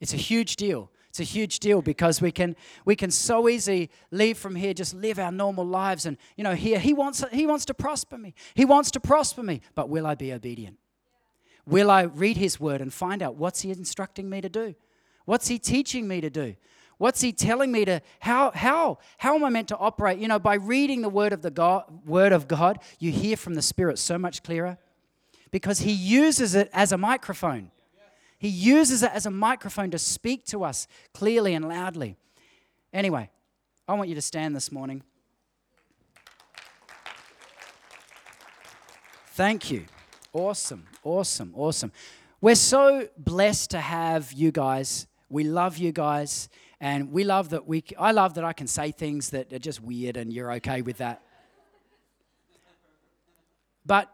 It's 0.00 0.14
a 0.14 0.18
huge 0.18 0.56
deal. 0.56 0.90
It's 1.10 1.18
a 1.18 1.24
huge 1.24 1.58
deal 1.58 1.82
because 1.82 2.22
we 2.22 2.30
can 2.30 2.54
we 2.84 2.94
can 2.94 3.10
so 3.10 3.48
easily 3.48 3.90
leave 4.12 4.38
from 4.38 4.54
here, 4.54 4.72
just 4.72 4.94
live 4.94 5.18
our 5.18 5.32
normal 5.32 5.66
lives, 5.66 6.06
and 6.06 6.16
you 6.36 6.44
know, 6.44 6.54
here 6.54 6.78
he 6.78 6.94
wants 6.94 7.24
he 7.32 7.46
wants 7.46 7.64
to 7.64 7.74
prosper 7.74 8.16
me. 8.16 8.32
He 8.54 8.64
wants 8.64 8.92
to 8.92 9.00
prosper 9.00 9.42
me, 9.42 9.60
but 9.74 9.88
will 9.88 10.06
I 10.06 10.14
be 10.14 10.32
obedient? 10.32 10.78
Will 11.66 11.90
I 11.90 12.02
read 12.02 12.36
his 12.36 12.60
word 12.60 12.80
and 12.80 12.94
find 12.94 13.22
out 13.22 13.34
what's 13.34 13.62
he 13.62 13.70
instructing 13.70 14.30
me 14.30 14.40
to 14.40 14.48
do? 14.48 14.76
What's 15.24 15.48
he 15.48 15.58
teaching 15.58 16.06
me 16.06 16.20
to 16.20 16.30
do? 16.30 16.54
What's 16.98 17.20
he 17.20 17.32
telling 17.32 17.72
me 17.72 17.84
to 17.86 18.02
how 18.20 18.52
how 18.52 18.98
how 19.18 19.34
am 19.34 19.42
I 19.42 19.48
meant 19.48 19.66
to 19.68 19.76
operate? 19.78 20.18
You 20.18 20.28
know, 20.28 20.38
by 20.38 20.54
reading 20.54 21.02
the 21.02 21.08
word 21.08 21.32
of 21.32 21.42
the 21.42 21.50
God, 21.50 22.06
word 22.06 22.32
of 22.32 22.46
God, 22.46 22.78
you 23.00 23.10
hear 23.10 23.36
from 23.36 23.54
the 23.54 23.62
Spirit 23.62 23.98
so 23.98 24.16
much 24.16 24.44
clearer 24.44 24.78
because 25.50 25.80
he 25.80 25.92
uses 25.92 26.54
it 26.54 26.70
as 26.72 26.92
a 26.92 26.98
microphone. 26.98 27.72
He 28.40 28.48
uses 28.48 29.02
it 29.02 29.12
as 29.12 29.26
a 29.26 29.30
microphone 29.30 29.90
to 29.90 29.98
speak 29.98 30.46
to 30.46 30.64
us 30.64 30.88
clearly 31.12 31.52
and 31.52 31.68
loudly. 31.68 32.16
Anyway, 32.90 33.28
I 33.86 33.92
want 33.92 34.08
you 34.08 34.14
to 34.14 34.22
stand 34.22 34.56
this 34.56 34.72
morning. 34.72 35.02
Thank 39.32 39.70
you. 39.70 39.84
Awesome, 40.32 40.86
awesome, 41.04 41.52
awesome. 41.54 41.92
We're 42.40 42.54
so 42.54 43.08
blessed 43.18 43.72
to 43.72 43.78
have 43.78 44.32
you 44.32 44.50
guys. 44.50 45.06
We 45.28 45.44
love 45.44 45.76
you 45.76 45.92
guys. 45.92 46.48
And 46.80 47.12
we 47.12 47.24
love 47.24 47.50
that 47.50 47.68
we, 47.68 47.84
I 47.98 48.12
love 48.12 48.34
that 48.34 48.44
I 48.44 48.54
can 48.54 48.66
say 48.66 48.90
things 48.90 49.30
that 49.30 49.52
are 49.52 49.58
just 49.58 49.82
weird 49.82 50.16
and 50.16 50.32
you're 50.32 50.50
okay 50.54 50.80
with 50.80 50.96
that. 50.96 51.20
But 53.84 54.10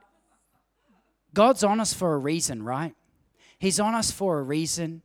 God's 1.32 1.62
on 1.62 1.78
us 1.78 1.94
for 1.94 2.12
a 2.14 2.18
reason, 2.18 2.64
right? 2.64 2.96
He's 3.58 3.80
on 3.80 3.94
us 3.94 4.10
for 4.10 4.38
a 4.38 4.42
reason. 4.42 5.02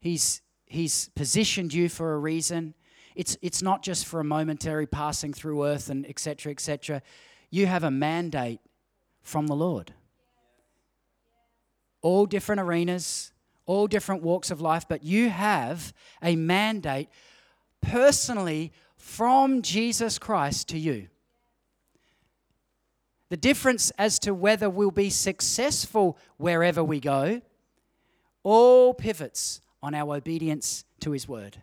He's, 0.00 0.42
he's 0.66 1.08
positioned 1.14 1.72
you 1.72 1.88
for 1.88 2.14
a 2.14 2.18
reason. 2.18 2.74
It's, 3.14 3.36
it's 3.40 3.62
not 3.62 3.82
just 3.82 4.06
for 4.06 4.20
a 4.20 4.24
momentary 4.24 4.86
passing 4.86 5.32
through 5.32 5.66
earth 5.66 5.88
and 5.88 6.04
etc. 6.06 6.52
etc. 6.52 7.02
You 7.50 7.66
have 7.66 7.84
a 7.84 7.90
mandate 7.90 8.60
from 9.22 9.46
the 9.46 9.56
Lord. 9.56 9.94
All 12.02 12.26
different 12.26 12.60
arenas, 12.60 13.32
all 13.66 13.86
different 13.86 14.22
walks 14.22 14.50
of 14.50 14.60
life, 14.60 14.84
but 14.88 15.02
you 15.02 15.30
have 15.30 15.94
a 16.22 16.36
mandate 16.36 17.08
personally 17.80 18.72
from 18.96 19.62
Jesus 19.62 20.18
Christ 20.18 20.68
to 20.68 20.78
you. 20.78 21.08
The 23.30 23.36
difference 23.38 23.90
as 23.96 24.18
to 24.20 24.34
whether 24.34 24.68
we'll 24.68 24.90
be 24.90 25.10
successful 25.10 26.18
wherever 26.36 26.84
we 26.84 27.00
go 27.00 27.40
all 28.44 28.94
pivots 28.94 29.60
on 29.82 29.94
our 29.94 30.16
obedience 30.16 30.84
to 31.00 31.10
His 31.10 31.28
Word. 31.28 31.62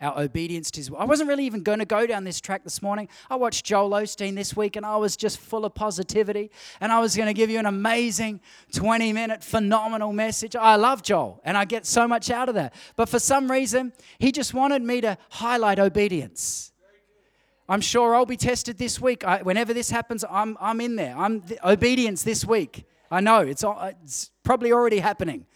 Our 0.00 0.18
obedience 0.18 0.70
to 0.72 0.80
His 0.80 0.90
Word. 0.90 1.00
I 1.00 1.04
wasn't 1.04 1.28
really 1.28 1.44
even 1.44 1.62
going 1.62 1.78
to 1.80 1.84
go 1.84 2.06
down 2.06 2.24
this 2.24 2.40
track 2.40 2.64
this 2.64 2.80
morning. 2.80 3.08
I 3.28 3.36
watched 3.36 3.64
Joel 3.64 3.90
Osteen 3.90 4.34
this 4.34 4.56
week 4.56 4.76
and 4.76 4.86
I 4.86 4.96
was 4.96 5.16
just 5.16 5.38
full 5.38 5.64
of 5.64 5.74
positivity. 5.74 6.50
And 6.80 6.90
I 6.90 7.00
was 7.00 7.14
going 7.14 7.26
to 7.26 7.34
give 7.34 7.50
you 7.50 7.58
an 7.58 7.66
amazing 7.66 8.40
20 8.72 9.12
minute 9.12 9.44
phenomenal 9.44 10.12
message. 10.12 10.56
I 10.56 10.76
love 10.76 11.02
Joel 11.02 11.40
and 11.44 11.56
I 11.56 11.64
get 11.66 11.86
so 11.86 12.08
much 12.08 12.30
out 12.30 12.48
of 12.48 12.54
that. 12.54 12.74
But 12.96 13.08
for 13.08 13.18
some 13.18 13.50
reason, 13.50 13.92
he 14.18 14.32
just 14.32 14.54
wanted 14.54 14.82
me 14.82 15.00
to 15.02 15.18
highlight 15.30 15.78
obedience. 15.78 16.72
I'm 17.68 17.80
sure 17.80 18.14
I'll 18.14 18.26
be 18.26 18.36
tested 18.36 18.78
this 18.78 19.00
week. 19.00 19.24
I, 19.24 19.42
whenever 19.42 19.72
this 19.72 19.90
happens, 19.90 20.24
I'm, 20.28 20.56
I'm 20.60 20.80
in 20.80 20.96
there. 20.96 21.16
I'm 21.16 21.44
obedience 21.64 22.22
this 22.22 22.44
week. 22.44 22.84
I 23.10 23.20
know 23.20 23.40
it's, 23.40 23.62
uh, 23.62 23.92
it's 24.02 24.30
probably 24.42 24.72
already 24.72 24.98
happening. 24.98 25.46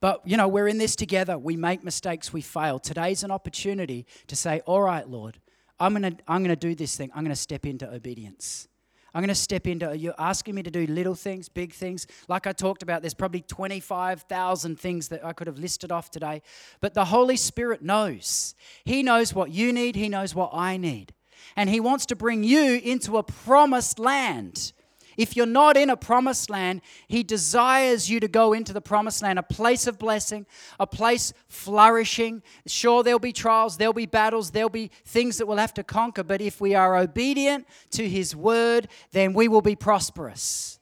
But, 0.00 0.20
you 0.24 0.36
know, 0.36 0.48
we're 0.48 0.68
in 0.68 0.78
this 0.78 0.94
together. 0.94 1.38
We 1.38 1.56
make 1.56 1.82
mistakes, 1.82 2.32
we 2.32 2.42
fail. 2.42 2.78
Today's 2.78 3.22
an 3.22 3.30
opportunity 3.30 4.06
to 4.26 4.36
say, 4.36 4.60
All 4.66 4.82
right, 4.82 5.08
Lord, 5.08 5.38
I'm 5.80 5.94
going 5.94 6.16
to 6.16 6.22
I'm 6.28 6.42
going 6.42 6.54
to 6.54 6.56
do 6.56 6.74
this 6.74 6.96
thing. 6.96 7.10
I'm 7.14 7.24
going 7.24 7.34
to 7.34 7.40
step 7.40 7.66
into 7.66 7.90
obedience. 7.90 8.68
I'm 9.16 9.22
going 9.22 9.28
to 9.28 9.34
step 9.34 9.66
into, 9.66 9.96
you're 9.96 10.14
asking 10.18 10.56
me 10.56 10.62
to 10.62 10.70
do 10.70 10.86
little 10.86 11.14
things, 11.14 11.48
big 11.48 11.72
things. 11.72 12.06
Like 12.28 12.46
I 12.46 12.52
talked 12.52 12.82
about, 12.82 13.00
there's 13.00 13.14
probably 13.14 13.40
25,000 13.40 14.78
things 14.78 15.08
that 15.08 15.24
I 15.24 15.32
could 15.32 15.46
have 15.46 15.56
listed 15.56 15.90
off 15.90 16.10
today. 16.10 16.42
But 16.82 16.92
the 16.92 17.06
Holy 17.06 17.38
Spirit 17.38 17.80
knows. 17.80 18.54
He 18.84 19.02
knows 19.02 19.32
what 19.32 19.50
you 19.50 19.72
need, 19.72 19.96
He 19.96 20.10
knows 20.10 20.34
what 20.34 20.50
I 20.52 20.76
need. 20.76 21.14
And 21.56 21.70
He 21.70 21.80
wants 21.80 22.04
to 22.06 22.14
bring 22.14 22.44
you 22.44 22.78
into 22.84 23.16
a 23.16 23.22
promised 23.22 23.98
land. 23.98 24.74
If 25.16 25.36
you're 25.36 25.46
not 25.46 25.76
in 25.76 25.90
a 25.90 25.96
promised 25.96 26.50
land, 26.50 26.82
He 27.08 27.22
desires 27.22 28.10
you 28.10 28.20
to 28.20 28.28
go 28.28 28.52
into 28.52 28.72
the 28.72 28.80
promised 28.80 29.22
land, 29.22 29.38
a 29.38 29.42
place 29.42 29.86
of 29.86 29.98
blessing, 29.98 30.46
a 30.78 30.86
place 30.86 31.32
flourishing. 31.48 32.42
Sure, 32.66 33.02
there'll 33.02 33.18
be 33.18 33.32
trials, 33.32 33.76
there'll 33.76 33.92
be 33.92 34.06
battles, 34.06 34.50
there'll 34.50 34.68
be 34.68 34.90
things 35.04 35.38
that 35.38 35.46
we'll 35.46 35.56
have 35.56 35.74
to 35.74 35.84
conquer, 35.84 36.22
but 36.22 36.40
if 36.40 36.60
we 36.60 36.74
are 36.74 36.96
obedient 36.96 37.66
to 37.90 38.08
His 38.08 38.36
word, 38.36 38.88
then 39.12 39.32
we 39.32 39.48
will 39.48 39.62
be 39.62 39.76
prosperous. 39.76 40.78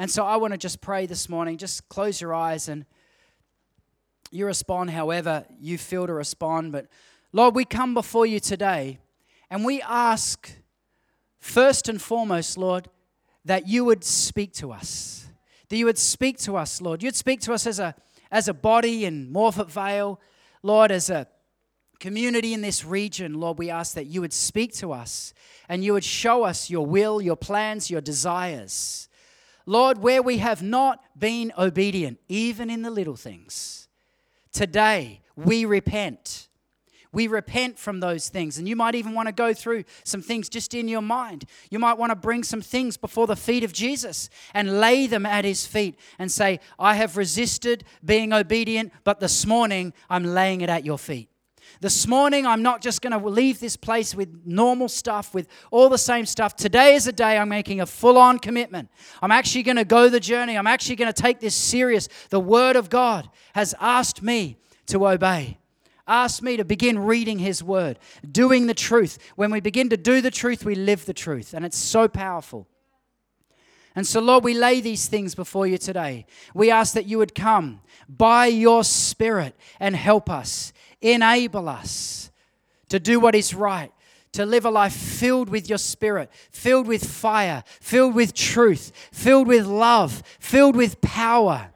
And 0.00 0.10
so 0.10 0.24
I 0.24 0.36
want 0.36 0.54
to 0.54 0.58
just 0.58 0.80
pray 0.80 1.04
this 1.04 1.28
morning. 1.28 1.58
Just 1.58 1.86
close 1.90 2.22
your 2.22 2.32
eyes 2.32 2.68
and 2.70 2.86
you 4.30 4.46
respond 4.46 4.88
however 4.88 5.44
you 5.60 5.76
feel 5.76 6.06
to 6.06 6.14
respond. 6.14 6.72
But 6.72 6.86
Lord, 7.32 7.54
we 7.54 7.66
come 7.66 7.92
before 7.92 8.24
you 8.24 8.40
today 8.40 8.98
and 9.50 9.62
we 9.62 9.82
ask, 9.82 10.50
first 11.38 11.86
and 11.86 12.00
foremost, 12.00 12.56
Lord, 12.56 12.88
that 13.44 13.68
you 13.68 13.84
would 13.84 14.04
speak 14.04 14.52
to 14.54 14.72
us. 14.72 15.26
That 15.68 15.76
you 15.76 15.86
would 15.86 15.98
speak 15.98 16.38
to 16.38 16.56
us, 16.56 16.80
Lord. 16.80 17.02
You'd 17.02 17.16
speak 17.16 17.40
to 17.42 17.52
us 17.52 17.66
as 17.66 17.78
a, 17.78 17.94
as 18.30 18.48
a 18.48 18.54
body 18.54 19.04
in 19.04 19.32
Morphett 19.32 19.70
Vale, 19.70 20.20
Lord, 20.62 20.90
as 20.90 21.10
a 21.10 21.26
community 22.00 22.54
in 22.54 22.62
this 22.62 22.84
region, 22.84 23.34
Lord, 23.34 23.58
we 23.58 23.70
ask 23.70 23.94
that 23.94 24.06
you 24.06 24.22
would 24.22 24.32
speak 24.32 24.74
to 24.76 24.92
us 24.92 25.32
and 25.68 25.84
you 25.84 25.92
would 25.92 26.02
show 26.02 26.42
us 26.42 26.70
your 26.70 26.84
will, 26.84 27.20
your 27.20 27.36
plans, 27.36 27.90
your 27.90 28.00
desires. 28.00 29.08
Lord, 29.66 29.98
where 29.98 30.22
we 30.22 30.38
have 30.38 30.62
not 30.62 31.04
been 31.16 31.52
obedient, 31.56 32.18
even 32.28 32.70
in 32.70 32.82
the 32.82 32.90
little 32.90 33.16
things, 33.16 33.88
today 34.52 35.20
we 35.36 35.64
repent. 35.64 36.48
We 37.12 37.26
repent 37.26 37.78
from 37.78 38.00
those 38.00 38.28
things. 38.28 38.56
And 38.56 38.68
you 38.68 38.76
might 38.76 38.94
even 38.94 39.14
want 39.14 39.26
to 39.26 39.32
go 39.32 39.52
through 39.52 39.84
some 40.04 40.22
things 40.22 40.48
just 40.48 40.74
in 40.74 40.86
your 40.86 41.02
mind. 41.02 41.44
You 41.70 41.78
might 41.78 41.98
want 41.98 42.10
to 42.10 42.16
bring 42.16 42.44
some 42.44 42.60
things 42.60 42.96
before 42.96 43.26
the 43.26 43.36
feet 43.36 43.64
of 43.64 43.72
Jesus 43.72 44.30
and 44.54 44.80
lay 44.80 45.06
them 45.06 45.26
at 45.26 45.44
his 45.44 45.66
feet 45.66 45.98
and 46.18 46.30
say, 46.30 46.60
I 46.78 46.94
have 46.94 47.16
resisted 47.16 47.84
being 48.04 48.32
obedient, 48.32 48.92
but 49.02 49.18
this 49.18 49.44
morning 49.44 49.92
I'm 50.08 50.24
laying 50.24 50.60
it 50.60 50.70
at 50.70 50.84
your 50.84 50.98
feet. 50.98 51.28
This 51.80 52.06
morning, 52.06 52.46
I'm 52.46 52.62
not 52.62 52.82
just 52.82 53.00
going 53.00 53.18
to 53.18 53.28
leave 53.28 53.60
this 53.60 53.76
place 53.76 54.12
with 54.14 54.42
normal 54.44 54.88
stuff, 54.88 55.32
with 55.32 55.46
all 55.70 55.88
the 55.88 55.98
same 55.98 56.26
stuff. 56.26 56.56
Today 56.56 56.94
is 56.94 57.06
a 57.06 57.12
day 57.12 57.38
I'm 57.38 57.48
making 57.48 57.80
a 57.80 57.86
full 57.86 58.18
on 58.18 58.40
commitment. 58.40 58.90
I'm 59.22 59.30
actually 59.30 59.62
going 59.62 59.76
to 59.76 59.84
go 59.84 60.08
the 60.08 60.20
journey. 60.20 60.58
I'm 60.58 60.66
actually 60.66 60.96
going 60.96 61.12
to 61.12 61.22
take 61.22 61.38
this 61.38 61.54
serious. 61.54 62.08
The 62.30 62.40
Word 62.40 62.74
of 62.74 62.90
God 62.90 63.30
has 63.54 63.74
asked 63.80 64.20
me 64.20 64.56
to 64.86 65.06
obey 65.06 65.59
asked 66.06 66.42
me 66.42 66.56
to 66.56 66.64
begin 66.64 66.98
reading 66.98 67.38
His 67.38 67.62
Word, 67.62 67.98
doing 68.30 68.66
the 68.66 68.74
truth. 68.74 69.18
When 69.36 69.50
we 69.50 69.60
begin 69.60 69.88
to 69.90 69.96
do 69.96 70.20
the 70.20 70.30
truth, 70.30 70.64
we 70.64 70.74
live 70.74 71.06
the 71.06 71.14
truth, 71.14 71.54
and 71.54 71.64
it's 71.64 71.78
so 71.78 72.08
powerful. 72.08 72.66
And 73.96 74.06
so, 74.06 74.20
Lord, 74.20 74.44
we 74.44 74.54
lay 74.54 74.80
these 74.80 75.08
things 75.08 75.34
before 75.34 75.66
you 75.66 75.76
today. 75.76 76.26
We 76.54 76.70
ask 76.70 76.94
that 76.94 77.06
you 77.06 77.18
would 77.18 77.34
come 77.34 77.80
by 78.08 78.46
your 78.46 78.84
Spirit 78.84 79.56
and 79.80 79.96
help 79.96 80.30
us, 80.30 80.72
enable 81.00 81.68
us 81.68 82.30
to 82.88 83.00
do 83.00 83.18
what 83.18 83.34
is 83.34 83.52
right, 83.54 83.92
to 84.32 84.46
live 84.46 84.64
a 84.64 84.70
life 84.70 84.92
filled 84.92 85.48
with 85.48 85.68
your 85.68 85.78
Spirit, 85.78 86.30
filled 86.52 86.86
with 86.86 87.04
fire, 87.04 87.64
filled 87.80 88.14
with 88.14 88.32
truth, 88.32 88.92
filled 89.12 89.48
with 89.48 89.66
love, 89.66 90.22
filled 90.38 90.76
with 90.76 91.00
power. 91.00 91.70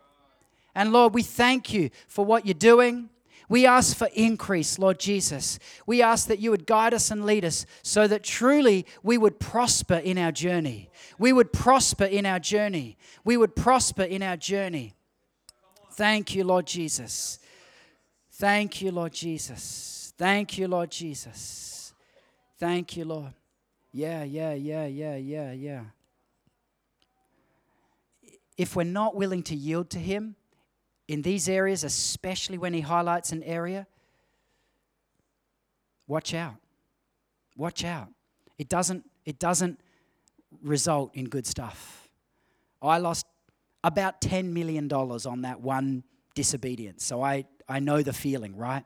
And 0.74 0.92
Lord, 0.92 1.14
we 1.14 1.22
thank 1.22 1.72
you 1.72 1.90
for 2.06 2.24
what 2.24 2.46
you're 2.46 2.54
doing. 2.54 3.10
We 3.48 3.66
ask 3.66 3.96
for 3.96 4.08
increase, 4.14 4.78
Lord 4.78 4.98
Jesus. 4.98 5.58
We 5.86 6.00
ask 6.00 6.28
that 6.28 6.38
you 6.38 6.50
would 6.50 6.66
guide 6.66 6.94
us 6.94 7.10
and 7.10 7.24
lead 7.26 7.44
us 7.44 7.66
so 7.82 8.06
that 8.08 8.22
truly 8.22 8.86
we 9.02 9.18
would 9.18 9.38
prosper 9.38 9.96
in 9.96 10.16
our 10.16 10.32
journey. 10.32 10.90
We 11.18 11.32
would 11.32 11.52
prosper 11.52 12.04
in 12.04 12.24
our 12.24 12.38
journey. 12.38 12.96
We 13.24 13.36
would 13.36 13.54
prosper 13.54 14.02
in 14.02 14.22
our 14.22 14.36
journey. 14.36 14.94
Thank 15.92 16.34
you, 16.34 16.44
Lord 16.44 16.66
Jesus. 16.66 17.38
Thank 18.32 18.80
you, 18.82 18.90
Lord 18.90 19.12
Jesus. 19.12 20.12
Thank 20.16 20.58
you, 20.58 20.66
Lord 20.66 20.90
Jesus. 20.90 21.92
Thank 22.58 22.96
you, 22.96 23.04
Lord. 23.04 23.32
Yeah, 23.92 24.24
yeah, 24.24 24.54
yeah, 24.54 24.86
yeah, 24.86 25.16
yeah, 25.16 25.52
yeah. 25.52 25.82
If 28.56 28.74
we're 28.74 28.84
not 28.84 29.14
willing 29.14 29.42
to 29.44 29.54
yield 29.54 29.90
to 29.90 29.98
Him, 29.98 30.36
in 31.08 31.22
these 31.22 31.48
areas, 31.48 31.84
especially 31.84 32.58
when 32.58 32.72
he 32.72 32.80
highlights 32.80 33.32
an 33.32 33.42
area, 33.42 33.86
watch 36.06 36.34
out. 36.34 36.56
Watch 37.56 37.84
out. 37.84 38.08
It 38.58 38.68
doesn't, 38.68 39.08
it 39.24 39.38
doesn't 39.38 39.80
result 40.62 41.14
in 41.14 41.26
good 41.26 41.46
stuff. 41.46 42.08
I 42.82 42.98
lost 42.98 43.26
about 43.82 44.20
$10 44.20 44.46
million 44.46 44.90
on 44.92 45.42
that 45.42 45.60
one 45.60 46.04
disobedience. 46.34 47.04
So 47.04 47.22
I, 47.22 47.44
I 47.68 47.80
know 47.80 48.02
the 48.02 48.12
feeling, 48.12 48.56
right? 48.56 48.84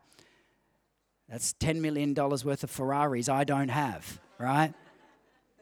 That's 1.28 1.54
$10 1.54 1.76
million 1.81 2.14
worth 2.14 2.64
of 2.64 2.70
Ferraris 2.70 3.28
I 3.28 3.44
don't 3.44 3.68
have, 3.68 4.20
right? 4.38 4.72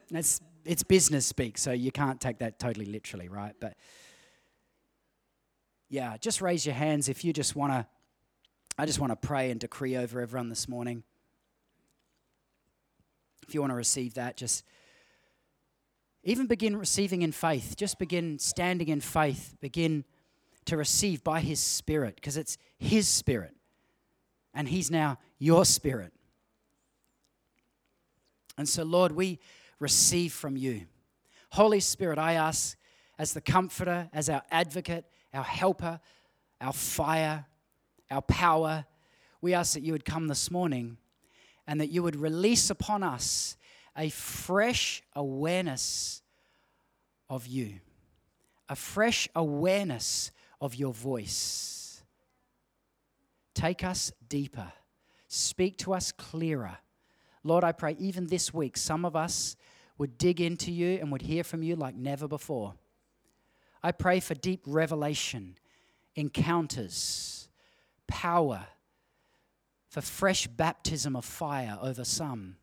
That's, 0.09 0.41
it's 0.65 0.83
business 0.83 1.25
speak, 1.25 1.57
so 1.57 1.71
you 1.71 1.91
can't 1.91 2.21
take 2.21 2.39
that 2.39 2.59
totally 2.59 2.85
literally, 2.85 3.27
right? 3.27 3.53
But 3.59 3.75
yeah, 5.89 6.17
just 6.17 6.41
raise 6.41 6.65
your 6.65 6.75
hands 6.75 7.09
if 7.09 7.23
you 7.23 7.33
just 7.33 7.55
want 7.55 7.73
to. 7.73 7.85
I 8.77 8.85
just 8.85 8.99
want 8.99 9.11
to 9.11 9.15
pray 9.15 9.49
and 9.49 9.59
decree 9.59 9.95
over 9.95 10.21
everyone 10.21 10.49
this 10.49 10.67
morning. 10.67 11.03
If 13.47 13.55
you 13.55 13.61
want 13.61 13.71
to 13.71 13.75
receive 13.75 14.15
that, 14.15 14.37
just 14.37 14.63
even 16.23 16.45
begin 16.47 16.75
receiving 16.75 17.21
in 17.21 17.31
faith. 17.31 17.75
Just 17.77 17.97
begin 17.97 18.37
standing 18.37 18.89
in 18.89 18.99
faith. 18.99 19.55
Begin 19.61 20.03
to 20.65 20.75
receive 20.75 21.23
by 21.23 21.39
His 21.39 21.59
Spirit, 21.61 22.15
because 22.15 22.37
it's 22.37 22.57
His 22.77 23.07
Spirit. 23.07 23.55
And 24.53 24.67
He's 24.67 24.91
now 24.91 25.17
your 25.39 25.63
Spirit. 25.63 26.11
And 28.57 28.67
so, 28.67 28.83
Lord, 28.83 29.13
we 29.13 29.39
receive 29.79 30.33
from 30.33 30.57
you. 30.57 30.81
Holy 31.51 31.79
Spirit, 31.79 32.19
I 32.19 32.33
ask 32.33 32.77
as 33.17 33.33
the 33.33 33.41
comforter, 33.41 34.09
as 34.11 34.29
our 34.29 34.41
advocate, 34.51 35.05
our 35.33 35.43
helper, 35.43 35.99
our 36.61 36.73
fire, 36.73 37.45
our 38.09 38.21
power. 38.21 38.85
We 39.41 39.53
ask 39.53 39.73
that 39.73 39.83
you 39.83 39.91
would 39.91 40.05
come 40.05 40.27
this 40.27 40.49
morning 40.49 40.97
and 41.67 41.81
that 41.81 41.87
you 41.87 42.01
would 42.03 42.15
release 42.15 42.69
upon 42.69 43.03
us 43.03 43.57
a 43.97 44.09
fresh 44.09 45.03
awareness 45.15 46.21
of 47.29 47.47
you, 47.47 47.79
a 48.69 48.75
fresh 48.75 49.27
awareness 49.35 50.31
of 50.61 50.75
your 50.75 50.93
voice. 50.93 52.03
Take 53.53 53.83
us 53.83 54.11
deeper, 54.29 54.71
speak 55.27 55.77
to 55.79 55.93
us 55.93 56.11
clearer. 56.11 56.77
Lord, 57.43 57.63
I 57.63 57.71
pray 57.71 57.95
even 57.99 58.27
this 58.27 58.53
week, 58.53 58.77
some 58.77 59.03
of 59.03 59.15
us 59.15 59.55
would 59.97 60.17
dig 60.17 60.39
into 60.39 60.71
you 60.71 60.99
and 60.99 61.11
would 61.11 61.23
hear 61.23 61.43
from 61.43 61.63
you 61.63 61.75
like 61.75 61.95
never 61.95 62.27
before. 62.27 62.75
I 63.83 63.91
pray 63.91 64.19
for 64.19 64.33
deep 64.33 64.61
revelation, 64.65 65.57
encounters, 66.15 67.49
power, 68.07 68.65
for 69.89 70.01
fresh 70.01 70.47
baptism 70.47 71.15
of 71.15 71.25
fire 71.25 71.77
over 71.81 72.03
some, 72.03 72.57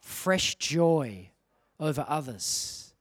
fresh 0.00 0.54
joy 0.56 1.30
over 1.80 2.04
others. 2.08 2.94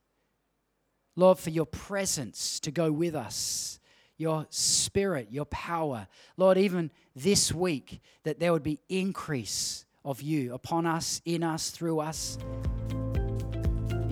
Lord, 1.15 1.39
for 1.39 1.49
your 1.49 1.65
presence 1.65 2.59
to 2.61 2.71
go 2.71 2.91
with 2.91 3.15
us, 3.15 3.79
your 4.17 4.45
spirit, 4.49 5.27
your 5.31 5.45
power. 5.45 6.07
Lord, 6.37 6.57
even 6.57 6.91
this 7.15 7.53
week, 7.53 8.01
that 8.23 8.39
there 8.39 8.53
would 8.53 8.63
be 8.63 8.79
increase 8.87 9.85
of 10.05 10.21
you 10.21 10.53
upon 10.53 10.85
us, 10.85 11.21
in 11.25 11.43
us, 11.43 11.69
through 11.69 11.99
us. 11.99 12.37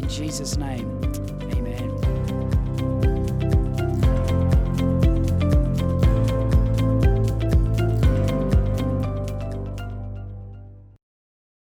Jesus' 0.09 0.57
name. 0.57 0.99
Amen. 1.53 1.98